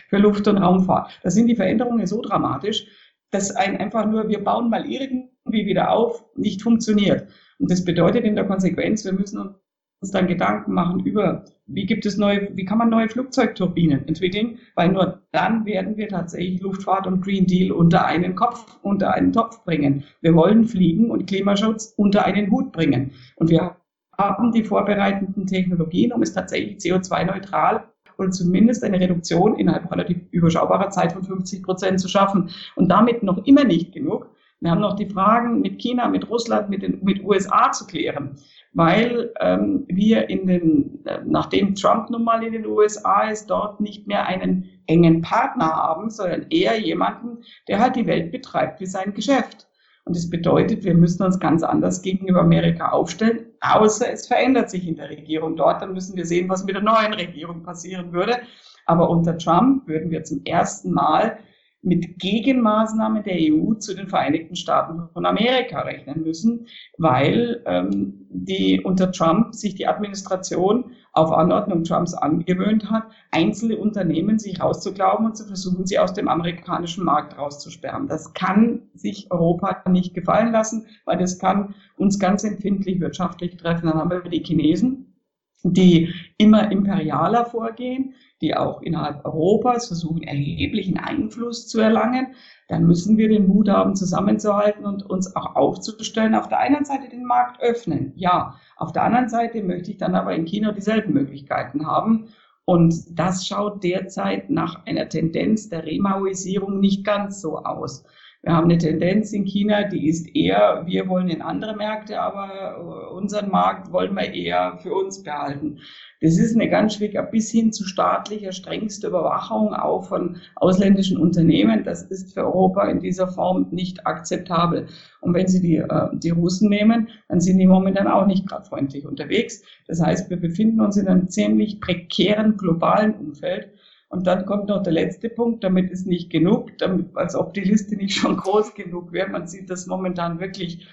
für 0.09 0.19
Luft- 0.19 0.47
und 0.49 0.59
Raumfahrt. 0.59 1.21
Da 1.23 1.31
sind 1.31 1.47
die 1.47 1.57
Veränderungen 1.57 2.07
so 2.07 2.21
dramatisch, 2.21 2.87
dass 3.35 3.55
ein 3.55 3.77
einfach 3.77 4.07
nur, 4.07 4.29
wir 4.29 4.43
bauen 4.43 4.71
mal 4.71 4.89
irgendwie 4.89 5.67
wieder 5.67 5.91
auf, 5.91 6.25
nicht 6.37 6.63
funktioniert. 6.63 7.27
Und 7.59 7.71
das 7.71 7.85
bedeutet 7.85 8.25
in 8.25 8.37
der 8.37 8.47
Konsequenz, 8.47 9.05
wir 9.05 9.13
müssen 9.13 9.55
uns 10.01 10.11
dann 10.11 10.27
Gedanken 10.27 10.73
machen 10.73 11.01
über, 11.01 11.45
wie 11.67 11.87
gibt 11.87 12.05
es 12.05 12.17
neue, 12.17 12.55
wie 12.57 12.65
kann 12.65 12.79
man 12.79 12.91
neue 12.91 13.09
Flugzeugturbinen 13.09 14.07
entwickeln, 14.07 14.59
weil 14.75 14.91
nur 14.91 15.23
dann 15.33 15.65
werden 15.65 15.97
wir 15.97 16.09
tatsächlich 16.09 16.61
Luftfahrt 16.61 17.07
und 17.07 17.23
Green 17.23 17.47
Deal 17.47 17.73
unter 17.73 18.05
einen 18.05 18.35
Kopf, 18.35 18.79
unter 18.83 19.15
einen 19.15 19.33
Topf 19.33 19.65
bringen. 19.65 20.05
Wir 20.21 20.35
wollen 20.35 20.65
Fliegen 20.65 21.11
und 21.11 21.27
Klimaschutz 21.27 21.95
unter 21.97 22.25
einen 22.25 22.51
Hut 22.51 22.73
bringen. 22.73 23.13
Und 23.37 23.51
wir 23.51 23.77
haben 24.19 24.53
die 24.53 24.63
vorbereitenden 24.63 25.47
Technologien, 25.47 26.13
um 26.13 26.23
es 26.23 26.35
tatsächlich 26.35 26.77
CO2-neutral 26.79 27.89
oder 28.19 28.31
zumindest 28.31 28.85
eine 28.85 29.01
Reduktion 29.01 29.57
innerhalb 29.57 29.91
relativ 29.91 30.19
überschaubarer 30.31 30.91
Zeit 30.91 31.13
von 31.13 31.23
50 31.23 31.63
Prozent 31.63 32.01
zu 32.01 32.09
schaffen. 32.09 32.51
Und 32.77 32.89
damit 32.89 33.23
noch 33.23 33.45
immer 33.47 33.65
nicht 33.65 33.93
genug. 33.93 34.31
Wir 34.61 34.71
haben 34.71 34.81
noch 34.81 34.97
die 34.97 35.07
Fragen 35.07 35.61
mit 35.61 35.79
China, 35.79 36.09
mit 36.09 36.31
Russland, 36.31 36.71
mit 36.71 36.83
den 36.83 37.01
mit 37.03 37.23
USA 37.23 37.71
zu 37.71 37.87
klären, 37.87 38.37
weil 38.73 39.31
ähm, 39.41 39.85
wir 39.89 40.31
in 40.31 40.47
den, 40.47 41.05
äh, 41.05 41.19
nachdem 41.27 41.75
Trump 41.75 42.09
nun 42.09 42.25
mal 42.25 42.43
in 42.43 42.55
den 42.55 42.67
USA 42.67 43.29
ist, 43.29 43.51
dort 43.51 43.81
nicht 43.81 44.07
mehr 44.07 44.27
einen 44.27 44.71
engen 44.87 45.21
Partner 45.21 45.71
haben, 45.71 46.09
sondern 46.09 46.47
eher 46.49 46.81
jemanden, 46.81 47.45
der 47.69 47.79
halt 47.79 47.97
die 47.97 48.07
Welt 48.07 48.33
betreibt 48.33 48.81
wie 48.81 48.87
sein 48.87 49.13
Geschäft. 49.13 49.67
Und 50.07 50.17
das 50.17 50.29
bedeutet, 50.29 50.85
wir 50.85 50.95
müssen 50.95 51.23
uns 51.23 51.39
ganz 51.41 51.63
anders 51.63 52.03
gegenüber 52.03 52.41
Amerika 52.41 52.91
aufstellen, 52.91 53.47
außer 53.73 54.13
es 54.13 54.27
verändert 54.27 54.71
sich 54.71 54.87
in 54.87 54.97
der 54.97 55.11
Regierung 55.11 55.57
dort. 55.57 55.83
Dann 55.83 55.93
müssen 55.93 56.17
wir 56.17 56.27
sehen, 56.27 56.49
was 56.49 56.65
mit 56.65 56.75
der 56.75 56.83
neuen 56.83 57.15
Regierung 57.15 57.63
passieren 57.63 58.13
würde. 58.13 58.39
Aber 58.87 59.09
unter 59.09 59.39
Trump 59.39 59.89
würden 59.89 60.11
wir 60.11 60.25
zum 60.25 60.43
ersten 60.45 60.93
Mal 60.93 61.39
mit 61.85 62.19
Gegenmaßnahmen 62.19 63.23
der 63.23 63.37
EU 63.39 63.75
zu 63.75 63.95
den 63.95 64.09
Vereinigten 64.09 64.57
Staaten 64.57 65.09
von 65.13 65.27
Amerika 65.27 65.81
rechnen 65.81 66.23
müssen, 66.23 66.67
weil 66.97 67.63
ähm, 67.67 68.27
die 68.31 68.81
unter 68.81 69.13
Trump 69.13 69.55
sich 69.55 69.75
die 69.75 69.87
Administration 69.87 70.93
auf 71.15 71.31
Anordnung 71.31 71.85
Trumps 71.85 72.13
angewöhnt 72.13 72.91
hat, 72.91 73.05
einzelne 73.31 73.77
Unternehmen 73.77 74.39
sich 74.39 74.61
rauszuglauben 74.61 75.27
und 75.27 75.37
zu 75.37 75.47
versuchen, 75.47 75.87
sie 75.87 75.99
aus 75.99 76.13
dem 76.13 76.29
amerikanischen 76.29 77.05
Markt 77.05 77.39
rauszusperren. 77.39 78.09
Das 78.09 78.35
kann 78.35 78.83
sich 78.95 79.31
Europa 79.31 79.89
nicht 79.89 80.13
gefallen 80.13 80.53
lassen, 80.53 80.87
weil 81.05 81.17
das 81.17 81.39
kann 81.39 81.75
uns 81.97 82.19
ganz 82.19 82.43
empfindlich 82.43 83.01
wirtschaftlich 83.01 83.57
treffen. 83.57 83.87
Dann 83.87 83.95
haben 83.95 84.11
wir 84.11 84.23
die 84.23 84.43
Chinesen, 84.45 85.15
die 85.63 86.13
immer 86.37 86.71
imperialer 86.71 87.47
vorgehen, 87.47 88.15
die 88.43 88.57
auch 88.57 88.83
innerhalb 88.83 89.25
Europas 89.25 89.87
versuchen, 89.87 90.23
erheblichen 90.23 90.99
Einfluss 90.99 91.69
zu 91.69 91.81
erlangen, 91.81 92.35
dann 92.69 92.87
müssen 92.87 93.19
wir 93.19 93.29
den 93.29 93.47
Mut 93.47 93.69
haben, 93.69 93.95
zusammenzuhalten 93.95 94.87
und 94.87 95.03
uns 95.05 95.37
auch 95.37 95.55
aufzustellen. 95.55 96.35
Auf 96.35 96.49
der 96.49 96.59
einen 96.59 96.85
Seite 96.85 97.09
den 97.09 97.25
Markt 97.25 97.61
öffnen, 97.61 98.13
ja. 98.17 98.57
Auf 98.77 98.93
der 98.93 99.05
anderen 99.05 99.29
Seite 99.29 99.63
möchte 99.63 99.91
ich 99.91 99.99
dann 99.99 100.15
aber 100.15 100.35
in 100.35 100.47
China 100.47 100.73
dieselben 100.73 101.13
Möglichkeiten 101.13 101.87
haben. 101.87 102.29
Und 102.65 103.19
das 103.19 103.47
schaut 103.47 103.85
derzeit 103.85 104.49
nach 104.49 104.87
einer 104.87 105.09
Tendenz 105.09 105.69
der 105.69 105.85
Remaoisierung 105.85 106.81
nicht 106.81 107.05
ganz 107.05 107.43
so 107.43 107.59
aus. 107.59 108.05
Wir 108.45 108.53
haben 108.53 108.65
eine 108.65 108.77
Tendenz 108.77 109.33
in 109.33 109.45
China, 109.45 109.85
die 109.85 110.07
ist 110.07 110.37
eher, 110.37 110.83
wir 110.85 111.09
wollen 111.09 111.31
in 111.31 111.41
andere 111.41 111.75
Märkte, 111.75 112.21
aber 112.21 113.11
unseren 113.11 113.51
Markt 113.51 113.91
wollen 113.91 114.15
wir 114.15 114.35
eher 114.35 114.79
für 114.83 114.93
uns 114.93 115.23
behalten. 115.23 115.79
Das 116.21 116.39
ist 116.39 116.55
eine 116.55 116.69
ganz 116.69 116.95
schwierige, 116.95 117.23
bis 117.23 117.51
hin 117.51 117.73
zu 117.73 117.85
staatlicher, 117.85 118.53
strengster 118.53 119.09
Überwachung 119.09 119.73
auch 119.73 120.05
von 120.05 120.37
ausländischen 120.57 121.17
Unternehmen. 121.17 121.85
Das 121.85 122.03
ist 122.03 122.35
für 122.35 122.45
Europa 122.45 122.87
in 122.87 123.01
dieser 123.01 123.29
Form 123.29 123.69
nicht 123.71 124.07
akzeptabel. 124.07 124.89
Und 125.23 125.33
wenn 125.33 125.49
Sie 125.49 125.63
die, 125.63 125.77
äh, 125.77 126.09
die 126.13 126.31
Russen 126.31 126.69
nehmen, 126.69 127.09
dann 127.29 127.41
sind 127.41 127.57
die 127.57 127.67
momentan 127.67 128.07
auch 128.07 128.27
nicht 128.27 128.47
gerade 128.47 128.67
freundlich 128.67 129.07
unterwegs. 129.07 129.63
Das 129.87 130.03
heißt, 130.03 130.29
wir 130.29 130.39
befinden 130.39 130.81
uns 130.81 130.99
in 130.99 131.09
einem 131.09 131.29
ziemlich 131.29 131.81
prekären 131.81 132.59
globalen 132.59 133.15
Umfeld. 133.15 133.71
Und 134.15 134.27
dann 134.27 134.47
kommt 134.47 134.69
noch 134.69 134.83
der 134.83 134.93
letzte 134.93 135.29
Punkt, 135.29 135.65
damit 135.65 135.91
ist 135.91 136.07
nicht 136.07 136.31
genug, 136.31 136.77
damit, 136.79 137.17
als 137.17 137.35
ob 137.35 137.53
die 137.55 137.61
Liste 137.61 137.97
nicht 137.97 138.17
schon 138.17 138.37
groß 138.37 138.75
genug 138.75 139.13
wäre. 139.13 139.29
Man 139.29 139.47
sieht 139.47 139.69
das 139.69 139.87
momentan 139.87 140.41
wirklich 140.41 140.87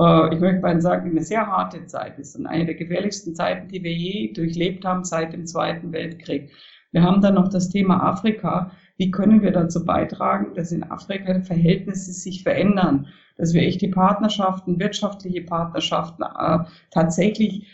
äh, 0.00 0.34
ich 0.34 0.40
möchte 0.40 0.62
mal 0.62 0.80
sagen, 0.80 1.10
eine 1.10 1.22
sehr 1.22 1.46
harte 1.46 1.84
Zeit 1.86 2.18
ist 2.18 2.36
und 2.36 2.46
eine 2.46 2.64
der 2.64 2.74
gefährlichsten 2.74 3.34
Zeiten, 3.34 3.68
die 3.68 3.82
wir 3.82 3.92
je 3.92 4.32
durchlebt 4.32 4.84
haben 4.84 5.04
seit 5.04 5.32
dem 5.32 5.46
Zweiten 5.46 5.92
Weltkrieg. 5.92 6.50
Wir 6.92 7.02
haben 7.02 7.20
dann 7.20 7.34
noch 7.34 7.48
das 7.48 7.68
Thema 7.68 8.02
Afrika. 8.02 8.72
Wie 8.96 9.10
können 9.10 9.42
wir 9.42 9.52
dazu 9.52 9.84
beitragen, 9.84 10.54
dass 10.54 10.72
in 10.72 10.82
Afrika 10.82 11.40
Verhältnisse 11.42 12.12
sich 12.12 12.42
verändern, 12.42 13.08
dass 13.36 13.54
wir 13.54 13.62
echte 13.62 13.88
Partnerschaften, 13.88 14.80
wirtschaftliche 14.80 15.42
Partnerschaften 15.42 16.22
äh, 16.22 16.58
tatsächlich 16.90 17.66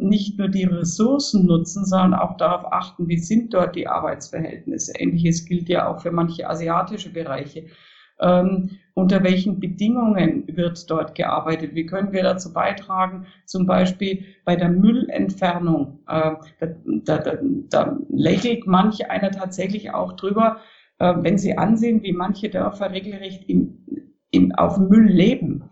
nicht 0.00 0.38
nur 0.38 0.48
die 0.48 0.64
Ressourcen 0.64 1.44
nutzen, 1.44 1.84
sondern 1.84 2.14
auch 2.14 2.38
darauf 2.38 2.72
achten, 2.72 3.06
wie 3.06 3.18
sind 3.18 3.52
dort 3.52 3.76
die 3.76 3.86
Arbeitsverhältnisse. 3.86 4.94
Ähnliches 4.98 5.44
gilt 5.44 5.68
ja 5.68 5.88
auch 5.88 6.00
für 6.00 6.10
manche 6.10 6.48
asiatische 6.48 7.12
Bereiche. 7.12 7.66
Ähm, 8.20 8.70
unter 8.94 9.22
welchen 9.22 9.60
Bedingungen 9.60 10.44
wird 10.48 10.90
dort 10.90 11.14
gearbeitet, 11.14 11.74
wie 11.74 11.86
können 11.86 12.12
wir 12.12 12.24
dazu 12.24 12.52
beitragen, 12.52 13.26
zum 13.46 13.64
Beispiel 13.64 14.24
bei 14.44 14.56
der 14.56 14.70
Müllentfernung, 14.70 16.00
äh, 16.08 16.32
da, 17.04 17.18
da, 17.18 17.38
da, 17.70 17.98
lächelt 18.08 18.66
manch 18.66 19.08
einer 19.08 19.30
tatsächlich 19.30 19.94
auch 19.94 20.14
drüber, 20.14 20.58
äh, 20.98 21.14
wenn 21.18 21.38
sie 21.38 21.56
ansehen, 21.56 22.02
wie 22.02 22.12
manche 22.12 22.48
Dörfer 22.48 22.90
regelrecht 22.90 23.48
im, 23.48 23.86
im, 24.32 24.52
auf 24.56 24.78
Müll 24.78 25.06
leben, 25.06 25.70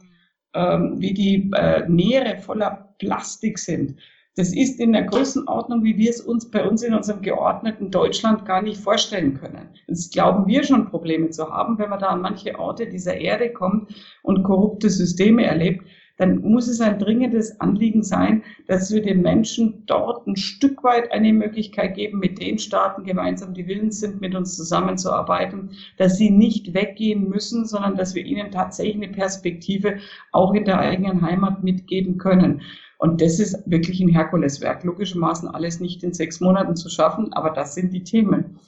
äh, 0.52 0.78
wie 0.78 1.14
die 1.14 1.50
äh, 1.52 1.88
Meere 1.88 2.38
voller 2.38 2.85
Plastik 2.98 3.58
sind, 3.58 3.96
das 4.36 4.54
ist 4.54 4.80
in 4.80 4.92
der 4.92 5.04
Größenordnung, 5.04 5.82
wie 5.82 5.96
wir 5.96 6.10
es 6.10 6.20
uns 6.20 6.50
bei 6.50 6.68
uns 6.68 6.82
in 6.82 6.92
unserem 6.92 7.22
geordneten 7.22 7.90
Deutschland 7.90 8.44
gar 8.44 8.60
nicht 8.60 8.78
vorstellen 8.78 9.32
können. 9.34 9.70
Jetzt 9.86 10.12
glauben 10.12 10.46
wir 10.46 10.62
schon 10.62 10.90
Probleme 10.90 11.30
zu 11.30 11.48
haben, 11.48 11.78
wenn 11.78 11.88
man 11.88 12.00
da 12.00 12.08
an 12.08 12.20
manche 12.20 12.58
Orte 12.58 12.86
dieser 12.86 13.16
Erde 13.16 13.50
kommt 13.50 13.94
und 14.22 14.42
korrupte 14.42 14.90
Systeme 14.90 15.46
erlebt, 15.46 15.86
dann 16.18 16.40
muss 16.40 16.68
es 16.68 16.80
ein 16.80 16.98
dringendes 16.98 17.60
Anliegen 17.60 18.02
sein, 18.02 18.42
dass 18.66 18.92
wir 18.92 19.02
den 19.02 19.22
Menschen 19.22 19.84
dort 19.86 20.26
ein 20.26 20.36
Stück 20.36 20.82
weit 20.82 21.12
eine 21.12 21.32
Möglichkeit 21.32 21.94
geben, 21.94 22.18
mit 22.18 22.40
den 22.40 22.58
Staaten 22.58 23.04
gemeinsam, 23.04 23.54
die 23.54 23.66
willens 23.66 24.00
sind, 24.00 24.20
mit 24.20 24.34
uns 24.34 24.56
zusammenzuarbeiten, 24.56 25.70
dass 25.98 26.16
sie 26.16 26.30
nicht 26.30 26.74
weggehen 26.74 27.28
müssen, 27.28 27.66
sondern 27.66 27.96
dass 27.96 28.14
wir 28.14 28.24
ihnen 28.24 28.50
tatsächlich 28.50 28.96
eine 28.96 29.12
Perspektive 29.12 29.98
auch 30.32 30.54
in 30.54 30.64
der 30.64 30.78
eigenen 30.78 31.22
Heimat 31.22 31.62
mitgeben 31.62 32.18
können. 32.18 32.62
Und 32.98 33.20
das 33.20 33.38
ist 33.38 33.58
wirklich 33.66 34.00
ein 34.00 34.08
Herkuleswerk. 34.08 34.84
Logischermaßen 34.84 35.48
alles 35.48 35.80
nicht 35.80 36.02
in 36.02 36.12
sechs 36.12 36.40
Monaten 36.40 36.76
zu 36.76 36.88
schaffen, 36.88 37.32
aber 37.32 37.50
das 37.50 37.74
sind 37.74 37.92
die 37.92 38.04
Themen. 38.04 38.58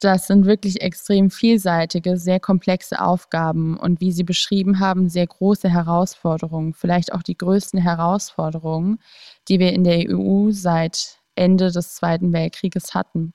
Das 0.00 0.26
sind 0.26 0.44
wirklich 0.44 0.82
extrem 0.82 1.30
vielseitige, 1.30 2.18
sehr 2.18 2.38
komplexe 2.38 3.00
Aufgaben 3.00 3.78
und 3.78 4.00
wie 4.00 4.12
Sie 4.12 4.24
beschrieben 4.24 4.78
haben, 4.78 5.08
sehr 5.08 5.26
große 5.26 5.70
Herausforderungen, 5.70 6.74
vielleicht 6.74 7.14
auch 7.14 7.22
die 7.22 7.36
größten 7.36 7.80
Herausforderungen, 7.80 8.98
die 9.48 9.58
wir 9.58 9.72
in 9.72 9.84
der 9.84 10.04
EU 10.10 10.50
seit 10.50 11.18
Ende 11.34 11.70
des 11.70 11.94
Zweiten 11.94 12.34
Weltkrieges 12.34 12.94
hatten. 12.94 13.32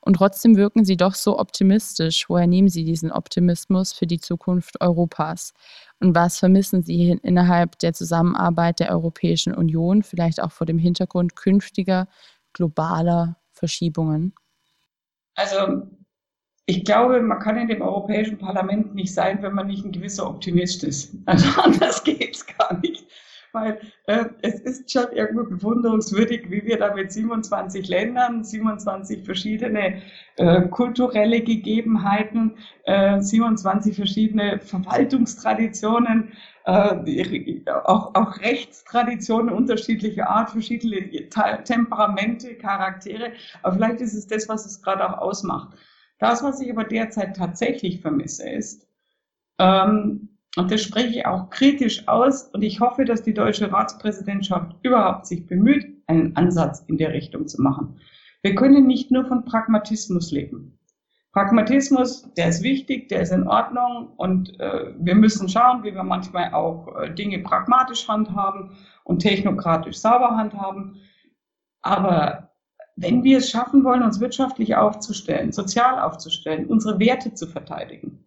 Und 0.00 0.14
trotzdem 0.14 0.56
wirken 0.56 0.84
Sie 0.84 0.96
doch 0.96 1.14
so 1.14 1.38
optimistisch. 1.38 2.28
Woher 2.28 2.46
nehmen 2.46 2.68
Sie 2.68 2.84
diesen 2.84 3.12
Optimismus 3.12 3.92
für 3.92 4.06
die 4.06 4.20
Zukunft 4.20 4.80
Europas? 4.80 5.54
Und 6.00 6.14
was 6.14 6.38
vermissen 6.38 6.82
Sie 6.82 7.18
innerhalb 7.22 7.78
der 7.78 7.92
Zusammenarbeit 7.92 8.80
der 8.80 8.90
Europäischen 8.90 9.54
Union, 9.54 10.02
vielleicht 10.02 10.42
auch 10.42 10.52
vor 10.52 10.66
dem 10.66 10.78
Hintergrund 10.78 11.36
künftiger 11.36 12.08
globaler 12.52 13.36
Verschiebungen? 13.52 14.34
Also 15.34 15.86
ich 16.66 16.84
glaube, 16.84 17.20
man 17.20 17.38
kann 17.40 17.56
in 17.56 17.68
dem 17.68 17.82
Europäischen 17.82 18.38
Parlament 18.38 18.94
nicht 18.94 19.12
sein, 19.12 19.42
wenn 19.42 19.54
man 19.54 19.66
nicht 19.66 19.84
ein 19.84 19.92
gewisser 19.92 20.28
Optimist 20.28 20.84
ist. 20.84 21.14
Also 21.26 21.46
anders 21.62 22.04
geht 22.04 22.36
es 22.36 22.46
gar 22.46 22.78
nicht 22.80 23.06
weil 23.52 23.80
äh, 24.06 24.26
es 24.42 24.60
ist 24.60 24.90
schon 24.90 25.12
irgendwo 25.12 25.44
bewunderungswürdig, 25.44 26.50
wie 26.50 26.64
wir 26.64 26.78
da 26.78 26.94
mit 26.94 27.12
27 27.12 27.88
Ländern, 27.88 28.44
27 28.44 29.24
verschiedene 29.24 30.02
äh, 30.36 30.62
kulturelle 30.68 31.40
Gegebenheiten, 31.42 32.56
äh, 32.84 33.20
27 33.20 33.94
verschiedene 33.94 34.58
Verwaltungstraditionen, 34.60 36.32
äh, 36.64 37.60
auch, 37.84 38.14
auch 38.14 38.40
Rechtstraditionen 38.40 39.54
unterschiedlicher 39.54 40.28
Art, 40.28 40.50
verschiedene 40.50 41.28
Temperamente, 41.64 42.54
Charaktere. 42.54 43.32
Aber 43.62 43.76
vielleicht 43.76 44.00
ist 44.00 44.14
es 44.14 44.26
das, 44.26 44.48
was 44.48 44.66
es 44.66 44.82
gerade 44.82 45.08
auch 45.08 45.18
ausmacht. 45.18 45.76
Das, 46.18 46.42
was 46.42 46.60
ich 46.60 46.70
aber 46.70 46.84
derzeit 46.84 47.36
tatsächlich 47.36 48.00
vermisse, 48.00 48.48
ist, 48.48 48.86
ähm, 49.58 50.31
und 50.56 50.70
das 50.70 50.82
spreche 50.82 51.18
ich 51.18 51.26
auch 51.26 51.48
kritisch 51.50 52.06
aus. 52.08 52.44
Und 52.52 52.62
ich 52.62 52.80
hoffe, 52.80 53.04
dass 53.04 53.22
die 53.22 53.32
deutsche 53.32 53.72
Ratspräsidentschaft 53.72 54.76
überhaupt 54.82 55.26
sich 55.26 55.46
bemüht, 55.46 55.86
einen 56.06 56.36
Ansatz 56.36 56.84
in 56.88 56.98
der 56.98 57.12
Richtung 57.12 57.46
zu 57.46 57.62
machen. 57.62 57.98
Wir 58.42 58.54
können 58.54 58.86
nicht 58.86 59.10
nur 59.10 59.24
von 59.24 59.44
Pragmatismus 59.44 60.30
leben. 60.30 60.78
Pragmatismus, 61.32 62.30
der 62.34 62.48
ist 62.48 62.62
wichtig, 62.62 63.08
der 63.08 63.22
ist 63.22 63.32
in 63.32 63.48
Ordnung 63.48 64.12
und 64.18 64.60
äh, 64.60 64.92
wir 64.98 65.14
müssen 65.14 65.48
schauen, 65.48 65.82
wie 65.82 65.94
wir 65.94 66.02
manchmal 66.02 66.52
auch 66.52 66.94
äh, 66.98 67.14
Dinge 67.14 67.38
pragmatisch 67.38 68.06
handhaben 68.06 68.72
und 69.04 69.20
technokratisch 69.20 69.96
sauber 69.96 70.36
handhaben. 70.36 71.00
Aber 71.80 72.50
wenn 72.96 73.24
wir 73.24 73.38
es 73.38 73.48
schaffen 73.48 73.82
wollen, 73.82 74.02
uns 74.02 74.20
wirtschaftlich 74.20 74.76
aufzustellen, 74.76 75.52
sozial 75.52 75.98
aufzustellen, 76.00 76.66
unsere 76.66 76.98
Werte 76.98 77.32
zu 77.32 77.46
verteidigen, 77.46 78.22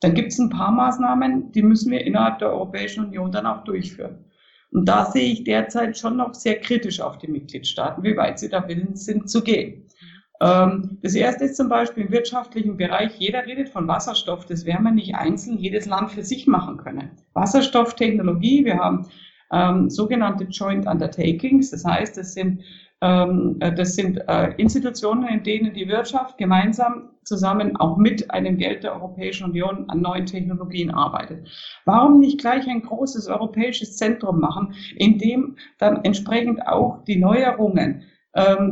dann 0.00 0.14
gibt 0.14 0.32
es 0.32 0.38
ein 0.38 0.50
paar 0.50 0.72
Maßnahmen, 0.72 1.52
die 1.52 1.62
müssen 1.62 1.90
wir 1.90 2.04
innerhalb 2.04 2.38
der 2.38 2.50
Europäischen 2.50 3.06
Union 3.06 3.32
dann 3.32 3.46
auch 3.46 3.64
durchführen. 3.64 4.24
Und 4.70 4.86
da 4.86 5.06
sehe 5.06 5.32
ich 5.32 5.44
derzeit 5.44 5.96
schon 5.96 6.16
noch 6.16 6.34
sehr 6.34 6.60
kritisch 6.60 7.00
auf 7.00 7.18
die 7.18 7.28
Mitgliedstaaten, 7.28 8.02
wie 8.02 8.16
weit 8.16 8.38
sie 8.38 8.48
da 8.48 8.66
willens 8.68 9.04
sind 9.04 9.30
zu 9.30 9.42
gehen. 9.42 9.86
Ähm, 10.40 10.98
das 11.02 11.14
erste 11.14 11.44
ist 11.44 11.56
zum 11.56 11.68
Beispiel 11.68 12.04
im 12.04 12.12
wirtschaftlichen 12.12 12.76
Bereich, 12.76 13.16
jeder 13.18 13.46
redet 13.46 13.70
von 13.70 13.88
Wasserstoff, 13.88 14.44
das 14.44 14.66
werden 14.66 14.84
wir 14.84 14.90
nicht 14.90 15.14
einzeln 15.14 15.56
jedes 15.56 15.86
Land 15.86 16.10
für 16.10 16.22
sich 16.22 16.46
machen 16.46 16.76
können. 16.76 17.12
Wasserstofftechnologie, 17.32 18.64
wir 18.64 18.76
haben 18.76 19.06
ähm, 19.52 19.90
sogenannte 19.90 20.44
Joint 20.44 20.86
Undertakings, 20.86 21.70
das 21.70 21.84
heißt, 21.84 22.16
das 22.16 22.34
sind 22.34 22.62
ähm, 23.02 23.56
äh, 23.60 23.74
das 23.74 23.94
sind 23.94 24.16
äh, 24.28 24.54
Institutionen, 24.56 25.28
in 25.28 25.42
denen 25.42 25.74
die 25.74 25.88
Wirtschaft 25.88 26.38
gemeinsam 26.38 27.10
zusammen 27.24 27.76
auch 27.76 27.96
mit 27.96 28.30
einem 28.30 28.56
Geld 28.56 28.84
der 28.84 28.94
Europäischen 28.94 29.44
Union 29.50 29.84
an 29.88 30.00
neuen 30.00 30.26
Technologien 30.26 30.90
arbeitet. 30.90 31.46
Warum 31.84 32.20
nicht 32.20 32.40
gleich 32.40 32.66
ein 32.68 32.82
großes 32.82 33.26
europäisches 33.26 33.96
Zentrum 33.96 34.40
machen, 34.40 34.74
in 34.96 35.18
dem 35.18 35.56
dann 35.78 36.04
entsprechend 36.04 36.66
auch 36.66 37.04
die 37.04 37.16
Neuerungen 37.16 38.04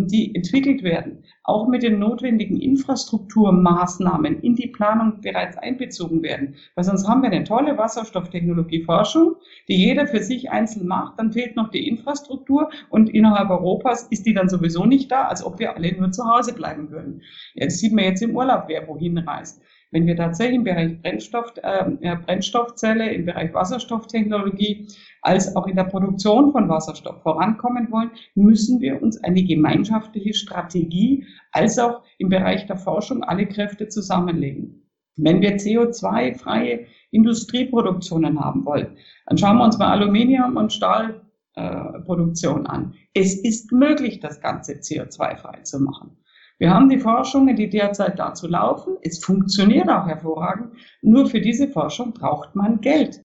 die 0.07 0.35
entwickelt 0.35 0.83
werden, 0.83 1.25
auch 1.43 1.67
mit 1.69 1.83
den 1.83 1.99
notwendigen 1.99 2.61
Infrastrukturmaßnahmen 2.61 4.41
in 4.41 4.57
die 4.57 4.67
Planung 4.67 5.23
bereits 5.23 5.57
einbezogen 5.57 6.23
werden. 6.23 6.57
Weil 6.75 6.85
sonst 6.85 7.09
haben 7.09 7.23
wir 7.23 7.31
eine 7.31 7.45
tolle 7.45 7.79
Wasserstofftechnologieforschung, 7.79 9.37
die 9.69 9.77
jeder 9.77 10.07
für 10.07 10.23
sich 10.23 10.51
einzeln 10.51 10.87
macht, 10.87 11.19
dann 11.19 11.33
fehlt 11.33 11.57
noch 11.57 11.71
die 11.71 11.89
Infrastruktur 11.89 12.69
und 12.91 13.09
innerhalb 13.09 13.49
Europas 13.49 14.03
ist 14.09 14.27
die 14.27 14.35
dann 14.35 14.51
sowieso 14.51 14.85
nicht 14.85 15.11
da, 15.11 15.29
als 15.29 15.43
ob 15.43 15.59
wir 15.59 15.75
alle 15.75 15.97
nur 15.97 16.11
zu 16.13 16.25
Hause 16.25 16.53
bleiben 16.55 16.91
würden. 16.91 17.23
Jetzt 17.55 17.79
sieht 17.79 17.95
man 17.95 18.05
jetzt 18.05 18.23
im 18.23 18.37
Urlaub, 18.37 18.65
wer 18.67 18.87
wohin 18.87 19.17
reist. 19.17 19.63
Wenn 19.95 20.07
wir 20.09 20.17
tatsächlich 20.17 20.57
im 20.57 20.65
Bereich 20.65 21.01
Brennstoff, 21.01 21.53
äh, 21.63 22.17
Brennstoffzelle, 22.27 23.13
im 23.13 23.27
Bereich 23.27 23.55
Wasserstofftechnologie, 23.55 24.89
als 25.23 25.55
auch 25.55 25.69
in 25.69 25.77
der 25.77 25.85
Produktion 25.85 26.51
von 26.51 26.69
Wasserstoff 26.69 27.23
vorankommen 27.23 27.93
wollen, 27.93 28.11
müssen 28.35 28.81
wir 28.81 29.01
uns 29.01 29.23
eine 29.23 29.45
gemeinschaftliche 29.45 30.35
Strategie 30.35 31.25
als 31.53 31.79
auch 31.79 32.03
im 32.19 32.29
Bereich 32.29 32.67
der 32.67 32.77
Forschung 32.77 33.23
alle 33.23 33.47
Kräfte 33.47 33.87
zusammenlegen. 33.87 34.83
Wenn 35.17 35.41
wir 35.41 35.59
CO2-freie 35.59 36.87
Industrieproduktionen 37.13 38.41
haben 38.41 38.65
wollen, 38.65 38.97
dann 39.27 39.39
schauen 39.39 39.59
wir 39.59 39.65
uns 39.65 39.79
mal 39.79 39.93
Aluminium- 39.93 40.57
und 40.57 40.73
Stahlproduktion 40.73 42.67
äh, 42.67 42.69
an. 42.69 42.95
Es 43.15 43.37
ist 43.37 43.71
möglich, 43.71 44.19
das 44.19 44.41
Ganze 44.41 44.73
CO2-frei 44.73 45.61
zu 45.61 45.79
machen. 45.79 46.17
Wir 46.59 46.73
haben 46.73 46.89
die 46.89 46.99
Forschungen, 46.99 47.57
die 47.57 47.69
derzeit 47.69 48.19
dazu 48.19 48.47
laufen. 48.47 48.97
Es 49.03 49.23
funktioniert 49.23 49.89
auch 49.89 50.07
hervorragend. 50.07 50.73
Nur 51.03 51.27
für 51.27 51.41
diese 51.41 51.69
Forschung 51.69 52.13
braucht 52.13 52.55
man 52.55 52.81
Geld. 52.81 53.23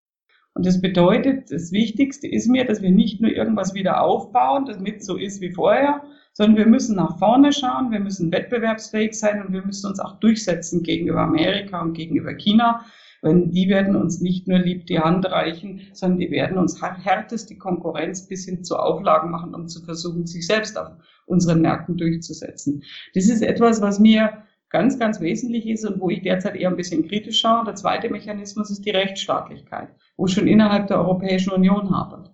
Und 0.55 0.65
das 0.65 0.81
bedeutet, 0.81 1.51
das 1.51 1.71
Wichtigste 1.71 2.27
ist 2.27 2.49
mir, 2.49 2.65
dass 2.65 2.81
wir 2.81 2.91
nicht 2.91 3.21
nur 3.21 3.31
irgendwas 3.31 3.73
wieder 3.73 4.01
aufbauen, 4.01 4.65
damit 4.65 5.05
so 5.05 5.15
ist 5.15 5.41
wie 5.41 5.51
vorher, 5.51 6.01
sondern 6.33 6.57
wir 6.57 6.65
müssen 6.65 6.95
nach 6.95 7.17
vorne 7.19 7.53
schauen, 7.53 7.91
wir 7.91 7.99
müssen 7.99 8.31
wettbewerbsfähig 8.31 9.13
sein 9.13 9.45
und 9.45 9.53
wir 9.53 9.65
müssen 9.65 9.87
uns 9.87 9.99
auch 9.99 10.19
durchsetzen 10.19 10.83
gegenüber 10.83 11.21
Amerika 11.21 11.81
und 11.81 11.93
gegenüber 11.93 12.33
China. 12.33 12.83
Weil 13.21 13.47
die 13.47 13.67
werden 13.67 13.95
uns 13.95 14.21
nicht 14.21 14.47
nur 14.47 14.59
lieb 14.59 14.85
die 14.85 14.99
Hand 14.99 15.25
reichen, 15.25 15.81
sondern 15.93 16.19
die 16.19 16.31
werden 16.31 16.57
uns 16.57 16.81
härteste 16.81 17.57
Konkurrenz 17.57 18.27
bis 18.27 18.45
hin 18.45 18.63
zu 18.63 18.77
Auflagen 18.77 19.29
machen, 19.29 19.53
um 19.53 19.67
zu 19.67 19.83
versuchen, 19.83 20.25
sich 20.25 20.47
selbst 20.47 20.77
auf 20.77 20.91
unseren 21.25 21.61
Märkten 21.61 21.97
durchzusetzen. 21.97 22.83
Das 23.13 23.27
ist 23.27 23.41
etwas, 23.41 23.81
was 23.81 23.99
mir 23.99 24.43
ganz, 24.69 24.99
ganz 24.99 25.19
wesentlich 25.19 25.67
ist 25.67 25.85
und 25.85 25.99
wo 25.99 26.09
ich 26.09 26.21
derzeit 26.21 26.55
eher 26.55 26.69
ein 26.69 26.75
bisschen 26.75 27.07
kritisch 27.07 27.39
schaue. 27.39 27.65
Der 27.65 27.75
zweite 27.75 28.09
Mechanismus 28.09 28.69
ist 28.69 28.85
die 28.85 28.91
Rechtsstaatlichkeit, 28.91 29.89
wo 30.15 30.27
schon 30.27 30.47
innerhalb 30.47 30.87
der 30.87 30.99
Europäischen 30.99 31.51
Union 31.51 31.91
hapert. 31.91 32.33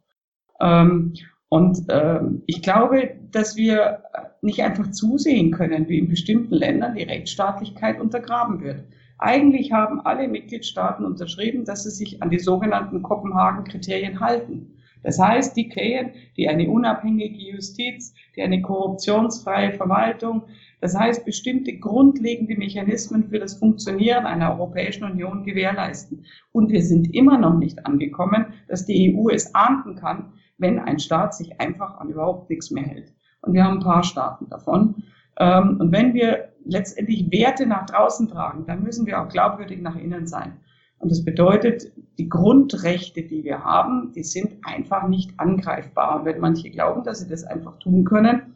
Ähm, 0.59 1.13
und 1.49 1.85
ähm, 1.89 2.43
ich 2.47 2.61
glaube, 2.61 3.15
dass 3.31 3.55
wir 3.55 4.03
nicht 4.41 4.61
einfach 4.61 4.91
zusehen 4.91 5.51
können, 5.51 5.87
wie 5.87 5.99
in 5.99 6.09
bestimmten 6.09 6.55
Ländern 6.55 6.95
die 6.95 7.03
Rechtsstaatlichkeit 7.03 7.99
untergraben 7.99 8.61
wird. 8.61 8.83
Eigentlich 9.17 9.71
haben 9.71 10.01
alle 10.01 10.27
Mitgliedstaaten 10.27 11.05
unterschrieben, 11.05 11.65
dass 11.65 11.83
sie 11.83 11.91
sich 11.91 12.21
an 12.21 12.29
die 12.29 12.39
sogenannten 12.39 13.01
Kopenhagen-Kriterien 13.01 14.19
halten. 14.19 14.75
Das 15.03 15.19
heißt, 15.19 15.55
die 15.55 15.69
Kriterien, 15.69 16.11
die 16.35 16.49
eine 16.49 16.67
unabhängige 16.67 17.51
Justiz, 17.51 18.15
die 18.35 18.41
eine 18.41 18.61
korruptionsfreie 18.61 19.73
Verwaltung, 19.73 20.43
das 20.81 20.97
heißt, 20.97 21.25
bestimmte 21.25 21.77
grundlegende 21.77 22.57
Mechanismen 22.57 23.23
für 23.29 23.39
das 23.39 23.55
Funktionieren 23.55 24.25
einer 24.25 24.51
Europäischen 24.51 25.03
Union 25.03 25.43
gewährleisten. 25.43 26.25
Und 26.51 26.71
wir 26.71 26.81
sind 26.81 27.13
immer 27.13 27.37
noch 27.37 27.57
nicht 27.57 27.85
angekommen, 27.85 28.47
dass 28.67 28.85
die 28.85 29.15
EU 29.15 29.29
es 29.29 29.53
ahnden 29.53 29.95
kann, 29.95 30.33
wenn 30.57 30.79
ein 30.79 30.99
Staat 30.99 31.35
sich 31.35 31.59
einfach 31.59 31.97
an 31.99 32.09
überhaupt 32.09 32.49
nichts 32.49 32.71
mehr 32.71 32.83
hält. 32.83 33.13
Und 33.41 33.53
wir 33.53 33.63
haben 33.63 33.77
ein 33.77 33.83
paar 33.83 34.03
Staaten 34.03 34.49
davon. 34.49 35.03
Ähm, 35.39 35.77
und 35.79 35.91
wenn 35.91 36.13
wir 36.13 36.54
letztendlich 36.65 37.31
Werte 37.31 37.65
nach 37.65 37.85
draußen 37.85 38.27
tragen, 38.27 38.65
dann 38.65 38.83
müssen 38.83 39.05
wir 39.05 39.21
auch 39.21 39.29
glaubwürdig 39.29 39.81
nach 39.81 39.95
innen 39.95 40.27
sein. 40.27 40.53
Und 40.97 41.11
das 41.11 41.23
bedeutet, 41.23 41.91
die 42.17 42.29
Grundrechte, 42.29 43.21
die 43.21 43.43
wir 43.43 43.63
haben, 43.63 44.11
die 44.13 44.23
sind 44.23 44.57
einfach 44.63 45.07
nicht 45.07 45.39
angreifbar. 45.39 46.19
Und 46.19 46.25
wenn 46.25 46.39
manche 46.39 46.69
glauben, 46.69 47.03
dass 47.03 47.19
sie 47.19 47.27
das 47.27 47.43
einfach 47.43 47.77
tun 47.79 48.05
können, 48.05 48.55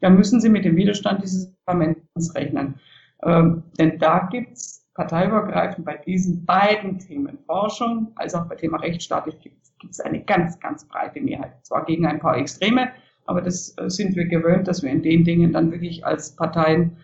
dann 0.00 0.16
müssen 0.16 0.40
sie 0.40 0.48
mit 0.48 0.64
dem 0.64 0.76
Widerstand 0.76 1.22
dieses 1.22 1.52
Parlaments 1.64 2.34
rechnen. 2.34 2.74
Ähm, 3.22 3.62
denn 3.78 3.98
da 3.98 4.28
gibt's 4.30 4.86
parteiübergreifend 4.94 5.84
bei 5.84 5.96
diesen 5.96 6.44
beiden 6.44 6.98
Themen 6.98 7.38
Forschung 7.46 8.12
als 8.16 8.34
auch 8.34 8.46
bei 8.46 8.56
Thema 8.56 8.78
Rechtsstaatlichkeit 8.78 9.52
gibt 9.78 9.92
es 9.92 10.00
eine 10.00 10.22
ganz, 10.22 10.58
ganz 10.60 10.86
breite 10.86 11.20
Mehrheit. 11.20 11.52
Zwar 11.64 11.84
gegen 11.84 12.06
ein 12.06 12.18
paar 12.18 12.36
Extreme, 12.36 12.88
aber 13.26 13.42
das 13.42 13.74
äh, 13.78 13.90
sind 13.90 14.16
wir 14.16 14.26
gewöhnt, 14.26 14.68
dass 14.68 14.82
wir 14.82 14.90
in 14.90 15.02
den 15.02 15.24
Dingen 15.24 15.52
dann 15.52 15.70
wirklich 15.70 16.04
als 16.04 16.34
Parteien, 16.34 16.96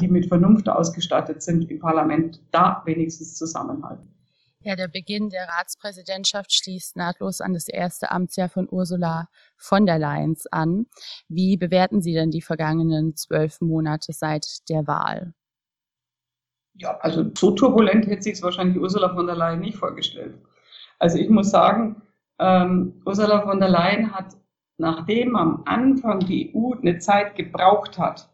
die 0.00 0.08
mit 0.08 0.26
Vernunft 0.26 0.68
ausgestattet 0.68 1.42
sind, 1.42 1.70
im 1.70 1.78
Parlament 1.78 2.40
da 2.50 2.82
wenigstens 2.84 3.36
zusammenhalten. 3.36 4.08
Ja, 4.60 4.74
der 4.74 4.88
Beginn 4.88 5.30
der 5.30 5.48
Ratspräsidentschaft 5.48 6.52
schließt 6.52 6.96
nahtlos 6.96 7.40
an 7.40 7.54
das 7.54 7.68
erste 7.68 8.10
Amtsjahr 8.10 8.48
von 8.48 8.68
Ursula 8.68 9.28
von 9.56 9.86
der 9.86 10.00
Leyen 10.00 10.36
an. 10.50 10.86
Wie 11.28 11.56
bewerten 11.56 12.02
Sie 12.02 12.12
denn 12.12 12.32
die 12.32 12.42
vergangenen 12.42 13.14
zwölf 13.14 13.60
Monate 13.60 14.12
seit 14.12 14.68
der 14.68 14.86
Wahl? 14.88 15.32
Ja, 16.74 16.98
also 16.98 17.24
so 17.36 17.52
turbulent 17.52 18.06
hätte 18.06 18.22
sich 18.22 18.34
es 18.34 18.42
wahrscheinlich 18.42 18.78
Ursula 18.78 19.14
von 19.14 19.26
der 19.26 19.36
Leyen 19.36 19.60
nicht 19.60 19.78
vorgestellt. 19.78 20.34
Also 20.98 21.18
ich 21.18 21.28
muss 21.28 21.50
sagen, 21.50 22.02
ähm, 22.40 23.00
Ursula 23.06 23.42
von 23.42 23.60
der 23.60 23.68
Leyen 23.68 24.12
hat 24.12 24.36
nachdem 24.78 25.36
am 25.36 25.62
Anfang 25.66 26.20
die 26.20 26.54
EU 26.54 26.72
eine 26.72 26.98
Zeit 26.98 27.34
gebraucht 27.34 27.98
hat, 27.98 28.28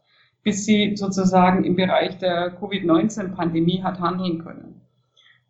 bis 0.45 0.63
sie 0.63 0.95
sozusagen 0.95 1.65
im 1.65 1.75
Bereich 1.75 2.19
der 2.19 2.51
Covid-19-Pandemie 2.51 3.81
hat 3.83 3.99
handeln 3.99 4.43
können. 4.43 4.79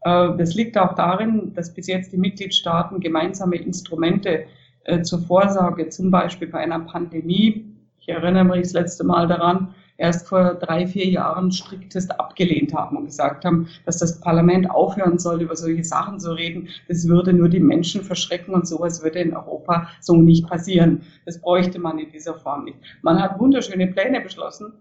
Äh, 0.01 0.38
das 0.38 0.55
liegt 0.55 0.77
auch 0.77 0.95
darin, 0.95 1.53
dass 1.53 1.73
bis 1.73 1.88
jetzt 1.88 2.13
die 2.13 2.17
Mitgliedstaaten 2.17 3.01
gemeinsame 3.01 3.58
Instrumente 3.58 4.45
äh, 4.86 5.01
zur 5.01 5.19
Vorsorge, 5.19 5.89
zum 5.89 6.12
Beispiel 6.12 6.47
bei 6.47 6.60
einer 6.60 6.79
Pandemie, 6.79 7.65
ich 7.99 8.08
erinnere 8.08 8.45
mich 8.45 8.62
das 8.62 8.73
letzte 8.73 9.03
Mal 9.03 9.27
daran, 9.27 9.75
erst 9.97 10.27
vor 10.27 10.55
drei, 10.55 10.88
vier 10.88 11.08
Jahren 11.08 11.51
striktest 11.51 12.19
abgelehnt 12.19 12.73
haben 12.73 12.97
und 12.97 13.05
gesagt 13.05 13.45
haben, 13.45 13.67
dass 13.86 13.97
das 13.97 14.19
Parlament 14.19 14.69
aufhören 14.69 15.17
soll, 15.17 15.41
über 15.41 15.55
solche 15.55 15.84
Sachen 15.84 16.19
zu 16.19 16.34
reden. 16.34 16.69
Das 16.88 17.08
würde 17.08 17.34
nur 17.34 17.49
die 17.49 17.60
Menschen 17.60 18.03
verschrecken 18.03 18.53
und 18.53 18.67
sowas 18.67 19.03
würde 19.03 19.19
in 19.19 19.36
Europa 19.36 19.89
so 20.01 20.17
nicht 20.17 20.47
passieren. 20.47 21.03
Das 21.25 21.39
bräuchte 21.39 21.79
man 21.79 21.99
in 21.99 22.12
dieser 22.12 22.36
Form 22.36 22.65
nicht. 22.65 22.77
Man 23.01 23.21
hat 23.21 23.39
wunderschöne 23.39 23.88
Pläne 23.88 24.21
beschlossen, 24.21 24.73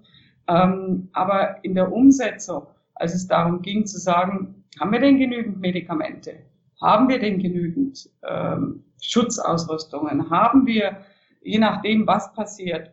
ähm, 0.49 1.09
aber 1.13 1.65
in 1.65 1.75
der 1.75 1.93
Umsetzung, 1.93 2.67
als 2.95 3.15
es 3.15 3.27
darum 3.27 3.63
ging 3.63 3.87
zu 3.87 3.99
sagen, 3.99 4.65
haben 4.81 4.93
wir 4.93 5.01
denn 5.01 5.19
genügend 5.19 5.61
Medikamente? 5.61 6.35
Haben 6.83 7.09
wir 7.09 7.19
denn 7.19 7.39
genügend 7.39 8.11
ähm, 8.29 8.85
Schutzausrüstungen? 9.01 10.29
Haben 10.29 10.67
wir, 10.67 10.97
je 11.43 11.59
nachdem, 11.59 12.07
was 12.07 12.33
passiert, 12.35 12.91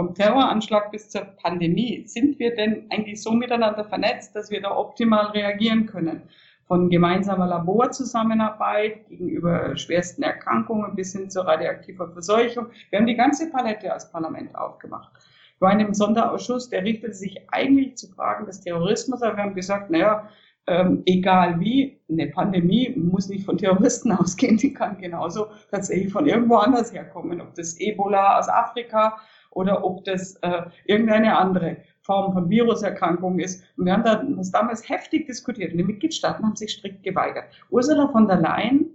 vom 0.00 0.14
Terroranschlag 0.14 0.90
bis 0.92 1.10
zur 1.10 1.20
Pandemie, 1.20 2.04
sind 2.06 2.38
wir 2.38 2.54
denn 2.54 2.86
eigentlich 2.88 3.22
so 3.22 3.32
miteinander 3.32 3.84
vernetzt, 3.84 4.34
dass 4.34 4.50
wir 4.50 4.62
da 4.62 4.74
optimal 4.74 5.26
reagieren 5.26 5.84
können? 5.84 6.22
Von 6.66 6.88
gemeinsamer 6.88 7.46
Laborzusammenarbeit 7.46 9.06
gegenüber 9.10 9.76
schwersten 9.76 10.22
Erkrankungen 10.22 10.94
bis 10.94 11.12
hin 11.12 11.28
zur 11.28 11.46
radioaktiver 11.46 12.08
Verseuchung. 12.08 12.68
Wir 12.88 12.98
haben 12.98 13.06
die 13.06 13.14
ganze 13.14 13.50
Palette 13.50 13.92
als 13.92 14.10
Parlament 14.10 14.54
aufgemacht. 14.54 15.12
Waren 15.58 15.80
im 15.80 15.92
Sonderausschuss, 15.92 16.70
der 16.70 16.82
richtete 16.82 17.12
sich 17.12 17.36
eigentlich 17.52 17.98
zu 17.98 18.08
Fragen 18.08 18.46
des 18.46 18.62
Terrorismus, 18.62 19.20
aber 19.20 19.36
wir 19.36 19.42
haben 19.42 19.54
gesagt, 19.54 19.90
naja, 19.90 20.30
ähm, 20.66 21.02
egal 21.04 21.60
wie, 21.60 22.00
eine 22.08 22.28
Pandemie 22.28 22.94
muss 22.96 23.28
nicht 23.28 23.44
von 23.44 23.58
Terroristen 23.58 24.12
ausgehen, 24.18 24.56
die 24.56 24.72
kann 24.72 24.96
genauso 24.96 25.48
tatsächlich 25.70 26.10
von 26.10 26.26
irgendwo 26.26 26.56
anders 26.56 26.90
herkommen, 26.90 27.42
ob 27.42 27.54
das 27.54 27.78
Ebola 27.78 28.38
aus 28.38 28.48
Afrika 28.48 29.18
oder 29.50 29.84
ob 29.84 30.04
das 30.04 30.36
äh, 30.36 30.62
irgendeine 30.84 31.36
andere 31.36 31.78
Form 32.02 32.32
von 32.32 32.48
Viruserkrankung 32.48 33.38
ist. 33.38 33.62
Und 33.76 33.86
wir 33.86 33.92
haben 33.92 34.36
das 34.36 34.50
damals 34.50 34.88
heftig 34.88 35.26
diskutiert 35.26 35.72
und 35.72 35.78
die 35.78 35.84
Mitgliedstaaten 35.84 36.44
haben 36.44 36.56
sich 36.56 36.72
strikt 36.72 37.02
geweigert. 37.02 37.44
Ursula 37.70 38.08
von 38.08 38.26
der 38.26 38.40
Leyen 38.40 38.86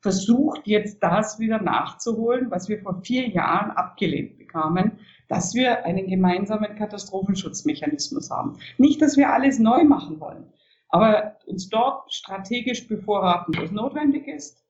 versucht 0.00 0.66
jetzt 0.66 1.02
das 1.02 1.38
wieder 1.38 1.60
nachzuholen, 1.60 2.50
was 2.50 2.68
wir 2.68 2.78
vor 2.80 3.00
vier 3.02 3.28
Jahren 3.28 3.72
abgelehnt 3.72 4.38
bekamen, 4.38 4.92
dass 5.28 5.54
wir 5.54 5.84
einen 5.84 6.06
gemeinsamen 6.06 6.76
Katastrophenschutzmechanismus 6.76 8.30
haben. 8.30 8.58
Nicht, 8.78 9.02
dass 9.02 9.16
wir 9.16 9.32
alles 9.32 9.58
neu 9.58 9.84
machen 9.84 10.20
wollen, 10.20 10.44
aber 10.88 11.36
uns 11.46 11.68
dort 11.68 12.12
strategisch 12.12 12.86
bevorraten, 12.86 13.56
wo 13.56 13.62
es 13.62 13.72
notwendig 13.72 14.28
ist, 14.28 14.64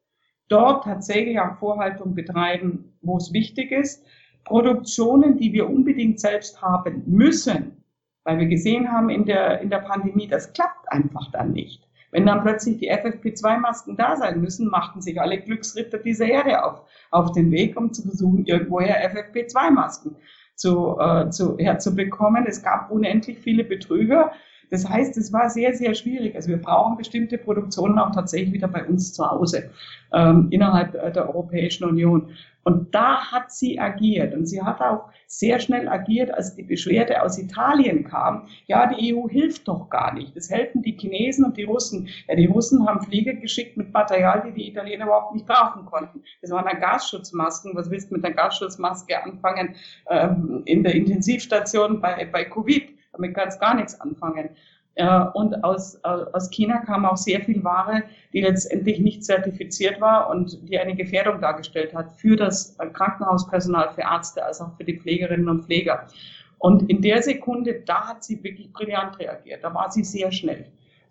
dort 0.48 0.84
tatsächlich 0.84 1.38
auch 1.38 1.58
Vorhaltung 1.58 2.14
betreiben, 2.14 2.96
wo 3.02 3.16
es 3.16 3.32
wichtig 3.32 3.72
ist, 3.72 4.06
Produktionen, 4.46 5.36
die 5.36 5.52
wir 5.52 5.68
unbedingt 5.68 6.20
selbst 6.20 6.62
haben 6.62 7.02
müssen, 7.06 7.82
weil 8.24 8.38
wir 8.38 8.46
gesehen 8.46 8.90
haben 8.90 9.10
in 9.10 9.24
der, 9.24 9.60
in 9.60 9.70
der 9.70 9.80
Pandemie, 9.80 10.28
das 10.28 10.52
klappt 10.52 10.90
einfach 10.90 11.30
dann 11.32 11.52
nicht. 11.52 11.82
Wenn 12.12 12.24
dann 12.26 12.42
plötzlich 12.42 12.78
die 12.78 12.90
FFP2-Masken 12.90 13.96
da 13.96 14.16
sein 14.16 14.40
müssen, 14.40 14.68
machten 14.68 15.02
sich 15.02 15.20
alle 15.20 15.40
Glücksritter 15.40 15.98
dieser 15.98 16.26
Erde 16.26 16.64
auf, 16.64 16.82
auf 17.10 17.32
den 17.32 17.50
Weg, 17.50 17.76
um 17.76 17.92
zu 17.92 18.02
versuchen, 18.02 18.46
irgendwoher 18.46 18.96
FFP2-Masken 19.10 20.16
zu, 20.54 20.96
äh, 20.98 21.28
zu, 21.30 21.58
herzubekommen. 21.58 22.46
Es 22.46 22.62
gab 22.62 22.90
unendlich 22.90 23.38
viele 23.40 23.64
Betrüger. 23.64 24.30
Das 24.70 24.88
heißt, 24.88 25.16
es 25.16 25.32
war 25.32 25.50
sehr, 25.50 25.74
sehr 25.74 25.94
schwierig. 25.94 26.36
Also 26.36 26.50
wir 26.50 26.60
brauchen 26.60 26.96
bestimmte 26.96 27.36
Produktionen 27.36 27.98
auch 27.98 28.12
tatsächlich 28.12 28.52
wieder 28.52 28.68
bei 28.68 28.84
uns 28.84 29.12
zu 29.12 29.28
Hause 29.28 29.70
ähm, 30.12 30.48
innerhalb 30.50 30.92
der 30.92 31.28
Europäischen 31.28 31.84
Union. 31.84 32.30
Und 32.66 32.92
da 32.96 33.30
hat 33.30 33.52
sie 33.52 33.78
agiert. 33.78 34.34
Und 34.34 34.46
sie 34.46 34.60
hat 34.60 34.80
auch 34.80 35.08
sehr 35.28 35.60
schnell 35.60 35.88
agiert, 35.88 36.34
als 36.34 36.56
die 36.56 36.64
Beschwerde 36.64 37.22
aus 37.22 37.38
Italien 37.38 38.02
kam. 38.02 38.48
Ja, 38.66 38.92
die 38.92 39.14
EU 39.14 39.28
hilft 39.28 39.68
doch 39.68 39.88
gar 39.88 40.12
nicht. 40.12 40.36
Das 40.36 40.50
helfen 40.50 40.82
die 40.82 40.96
Chinesen 40.98 41.44
und 41.44 41.56
die 41.56 41.62
Russen. 41.62 42.08
Ja, 42.26 42.34
die 42.34 42.46
Russen 42.46 42.84
haben 42.84 43.02
Flieger 43.02 43.34
geschickt 43.34 43.76
mit 43.76 43.92
Material, 43.92 44.42
die 44.44 44.52
die 44.52 44.68
Italiener 44.68 45.04
überhaupt 45.04 45.32
nicht 45.32 45.46
brauchen 45.46 45.86
konnten. 45.86 46.24
Das 46.42 46.50
waren 46.50 46.64
dann 46.64 46.80
Gasschutzmasken. 46.80 47.76
Was 47.76 47.88
willst 47.88 48.10
du 48.10 48.16
mit 48.16 48.24
einer 48.24 48.34
Gasschutzmaske 48.34 49.22
anfangen 49.22 49.76
ähm, 50.10 50.62
in 50.64 50.82
der 50.82 50.96
Intensivstation 50.96 52.00
bei, 52.00 52.24
bei 52.24 52.46
Covid? 52.46 52.88
Damit 53.12 53.34
kannst 53.34 53.58
du 53.58 53.60
gar 53.60 53.74
nichts 53.76 54.00
anfangen. 54.00 54.50
Äh, 54.96 55.24
und 55.34 55.62
aus, 55.62 55.96
äh, 55.96 56.08
aus 56.08 56.50
China 56.50 56.78
kam 56.78 57.04
auch 57.04 57.18
sehr 57.18 57.40
viel 57.42 57.62
Ware, 57.62 58.02
die 58.32 58.40
letztendlich 58.40 58.98
nicht 58.98 59.24
zertifiziert 59.24 60.00
war 60.00 60.30
und 60.30 60.68
die 60.68 60.78
eine 60.78 60.96
Gefährdung 60.96 61.40
dargestellt 61.40 61.94
hat 61.94 62.12
für 62.12 62.36
das 62.36 62.76
Krankenhauspersonal, 62.78 63.90
für 63.94 64.00
Ärzte, 64.02 64.44
als 64.44 64.60
auch 64.60 64.74
für 64.76 64.84
die 64.84 64.98
Pflegerinnen 64.98 65.48
und 65.48 65.64
Pfleger. 65.64 66.06
Und 66.58 66.88
in 66.90 67.02
der 67.02 67.22
Sekunde, 67.22 67.82
da 67.84 68.08
hat 68.08 68.24
sie 68.24 68.42
wirklich 68.42 68.72
brillant 68.72 69.18
reagiert. 69.18 69.62
Da 69.62 69.74
war 69.74 69.90
sie 69.90 70.02
sehr 70.02 70.32
schnell. 70.32 70.66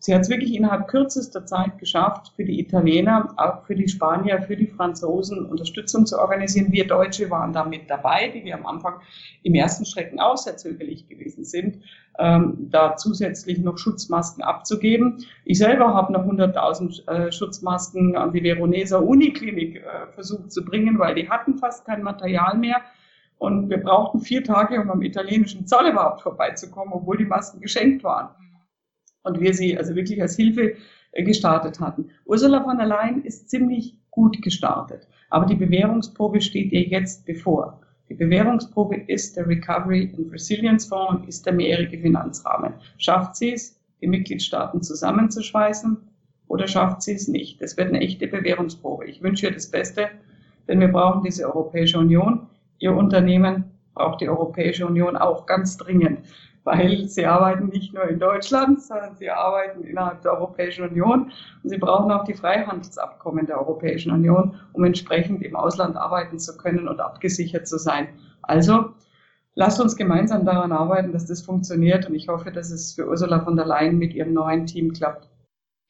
Sie 0.05 0.13
hat 0.13 0.21
es 0.21 0.29
wirklich 0.29 0.53
innerhalb 0.53 0.87
kürzester 0.87 1.47
Zeit 1.47 1.79
geschafft, 1.79 2.31
für 2.35 2.45
die 2.45 2.59
Italiener, 2.59 3.33
auch 3.37 3.65
für 3.65 3.73
die 3.73 3.87
Spanier, 3.87 4.39
für 4.43 4.55
die 4.55 4.67
Franzosen 4.67 5.47
Unterstützung 5.47 6.05
zu 6.05 6.19
organisieren. 6.19 6.71
Wir 6.71 6.85
Deutsche 6.85 7.31
waren 7.31 7.53
da 7.53 7.65
mit 7.65 7.89
dabei, 7.89 8.27
die 8.27 8.45
wir 8.45 8.53
am 8.53 8.67
Anfang 8.67 8.99
im 9.41 9.55
ersten 9.55 9.83
Schrecken 9.83 10.19
auch 10.19 10.37
sehr 10.37 10.57
zögerlich 10.57 11.09
gewesen 11.09 11.43
sind, 11.43 11.81
ähm, 12.19 12.67
da 12.69 12.97
zusätzlich 12.97 13.57
noch 13.57 13.79
Schutzmasken 13.79 14.43
abzugeben. 14.43 15.25
Ich 15.43 15.57
selber 15.57 15.95
habe 15.95 16.13
noch 16.13 16.27
100.000 16.27 17.07
äh, 17.07 17.31
Schutzmasken 17.31 18.15
an 18.15 18.31
die 18.31 18.43
Veroneser 18.43 19.01
Uniklinik 19.01 19.77
äh, 19.77 20.11
versucht 20.13 20.51
zu 20.51 20.63
bringen, 20.63 20.99
weil 20.99 21.15
die 21.15 21.31
hatten 21.31 21.57
fast 21.57 21.83
kein 21.83 22.03
Material 22.03 22.55
mehr. 22.59 22.79
Und 23.39 23.71
wir 23.71 23.81
brauchten 23.81 24.19
vier 24.19 24.43
Tage, 24.43 24.79
um 24.79 24.91
am 24.91 25.01
italienischen 25.01 25.65
Zoll 25.65 25.89
überhaupt 25.89 26.21
vorbeizukommen, 26.21 26.93
obwohl 26.93 27.17
die 27.17 27.25
Masken 27.25 27.59
geschenkt 27.59 28.03
waren 28.03 28.29
und 29.25 29.39
wir 29.41 29.53
sie 29.53 29.77
also 29.77 29.95
wirklich 29.95 30.21
als 30.21 30.35
Hilfe 30.35 30.75
äh, 31.11 31.23
gestartet 31.23 31.79
hatten. 31.79 32.09
Ursula 32.25 32.63
von 32.63 32.77
der 32.77 32.87
Leyen 32.87 33.23
ist 33.23 33.49
ziemlich 33.49 33.97
gut 34.11 34.41
gestartet, 34.41 35.07
aber 35.29 35.45
die 35.45 35.55
Bewährungsprobe 35.55 36.39
steht 36.41 36.71
ihr 36.71 36.83
jetzt 36.83 37.25
bevor. 37.25 37.81
Die 38.07 38.13
Bewährungsprobe 38.13 38.97
ist 39.07 39.35
der 39.35 39.47
Recovery 39.47 40.13
and 40.15 40.31
Resilience 40.31 40.85
Fonds, 40.85 41.27
ist 41.27 41.45
der 41.45 41.53
mehrjährige 41.53 41.99
Finanzrahmen. 41.99 42.73
Schafft 42.97 43.35
sie 43.35 43.53
es, 43.53 43.79
die 44.01 44.07
Mitgliedstaaten 44.07 44.81
zusammenzuschweißen 44.81 45.97
oder 46.47 46.67
schafft 46.67 47.01
sie 47.01 47.13
es 47.13 47.27
nicht? 47.27 47.61
Das 47.61 47.77
wird 47.77 47.89
eine 47.89 48.01
echte 48.01 48.27
Bewährungsprobe. 48.27 49.07
Ich 49.07 49.23
wünsche 49.23 49.47
ihr 49.47 49.53
das 49.53 49.71
Beste, 49.71 50.09
denn 50.67 50.79
wir 50.79 50.89
brauchen 50.89 51.23
diese 51.23 51.45
Europäische 51.45 51.97
Union. 51.97 52.47
Ihr 52.77 52.95
Unternehmen 52.95 53.65
braucht 53.95 54.21
die 54.21 54.29
Europäische 54.29 54.85
Union 54.85 55.17
auch 55.17 55.47
ganz 55.47 55.77
dringend 55.77 56.19
weil 56.65 57.07
sie 57.07 57.25
arbeiten 57.25 57.67
nicht 57.69 57.93
nur 57.93 58.09
in 58.09 58.19
Deutschland, 58.19 58.81
sondern 58.81 59.15
sie 59.15 59.29
arbeiten 59.29 59.83
innerhalb 59.83 60.23
der 60.23 60.33
Europäischen 60.33 60.83
Union 60.83 61.31
und 61.63 61.69
sie 61.69 61.77
brauchen 61.77 62.11
auch 62.11 62.25
die 62.25 62.33
Freihandelsabkommen 62.33 63.45
der 63.45 63.59
Europäischen 63.59 64.11
Union, 64.11 64.59
um 64.73 64.83
entsprechend 64.83 65.43
im 65.43 65.55
Ausland 65.55 65.95
arbeiten 65.95 66.39
zu 66.39 66.57
können 66.57 66.87
und 66.87 66.99
abgesichert 66.99 67.67
zu 67.67 67.77
sein. 67.77 68.09
Also 68.41 68.89
lasst 69.53 69.79
uns 69.79 69.95
gemeinsam 69.95 70.43
daran 70.43 70.71
arbeiten, 70.71 71.13
dass 71.13 71.27
das 71.27 71.43
funktioniert 71.43 72.09
und 72.09 72.15
ich 72.15 72.27
hoffe, 72.27 72.51
dass 72.51 72.71
es 72.71 72.93
für 72.93 73.07
Ursula 73.07 73.41
von 73.41 73.55
der 73.55 73.67
Leyen 73.67 73.99
mit 73.99 74.15
ihrem 74.15 74.33
neuen 74.33 74.65
Team 74.65 74.91
klappt. 74.91 75.29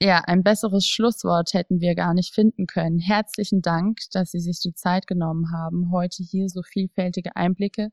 Ja, 0.01 0.23
ein 0.27 0.43
besseres 0.43 0.85
Schlusswort 0.85 1.53
hätten 1.53 1.79
wir 1.79 1.95
gar 1.95 2.13
nicht 2.13 2.35
finden 2.35 2.67
können. 2.67 2.99
Herzlichen 2.99 3.61
Dank, 3.61 3.99
dass 4.11 4.31
Sie 4.31 4.41
sich 4.41 4.59
die 4.59 4.73
Zeit 4.73 5.07
genommen 5.07 5.53
haben, 5.53 5.89
heute 5.89 6.21
hier 6.21 6.49
so 6.49 6.63
vielfältige 6.63 7.37
Einblicke 7.37 7.91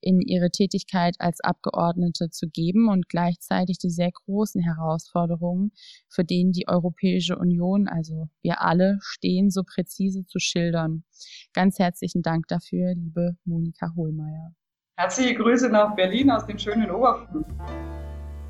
in 0.00 0.20
ihre 0.20 0.50
Tätigkeit 0.50 1.16
als 1.18 1.40
Abgeordnete 1.40 2.30
zu 2.30 2.48
geben 2.48 2.88
und 2.88 3.08
gleichzeitig 3.08 3.78
die 3.78 3.90
sehr 3.90 4.10
großen 4.10 4.62
Herausforderungen, 4.62 5.72
für 6.08 6.24
denen 6.24 6.52
die 6.52 6.68
Europäische 6.68 7.36
Union, 7.36 7.88
also 7.88 8.28
wir 8.42 8.62
alle, 8.62 8.98
stehen, 9.00 9.50
so 9.50 9.62
präzise 9.62 10.24
zu 10.26 10.38
schildern. 10.38 11.04
Ganz 11.52 11.78
herzlichen 11.78 12.22
Dank 12.22 12.48
dafür, 12.48 12.94
liebe 12.94 13.36
Monika 13.44 13.92
Hohlmeier. 13.94 14.54
Herzliche 14.96 15.34
Grüße 15.34 15.68
nach 15.70 15.94
Berlin 15.94 16.30
aus 16.30 16.46
den 16.46 16.58
schönen 16.58 16.90
Oberflügen. 16.90 17.58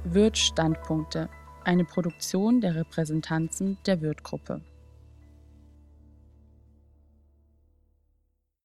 Wirt 0.05 0.37
Standpunkte, 0.37 1.29
eine 1.65 1.85
Produktion 1.85 2.61
der 2.61 2.75
Repräsentanzen 2.75 3.79
der 3.87 4.01
Wirt-Gruppe. 4.01 4.63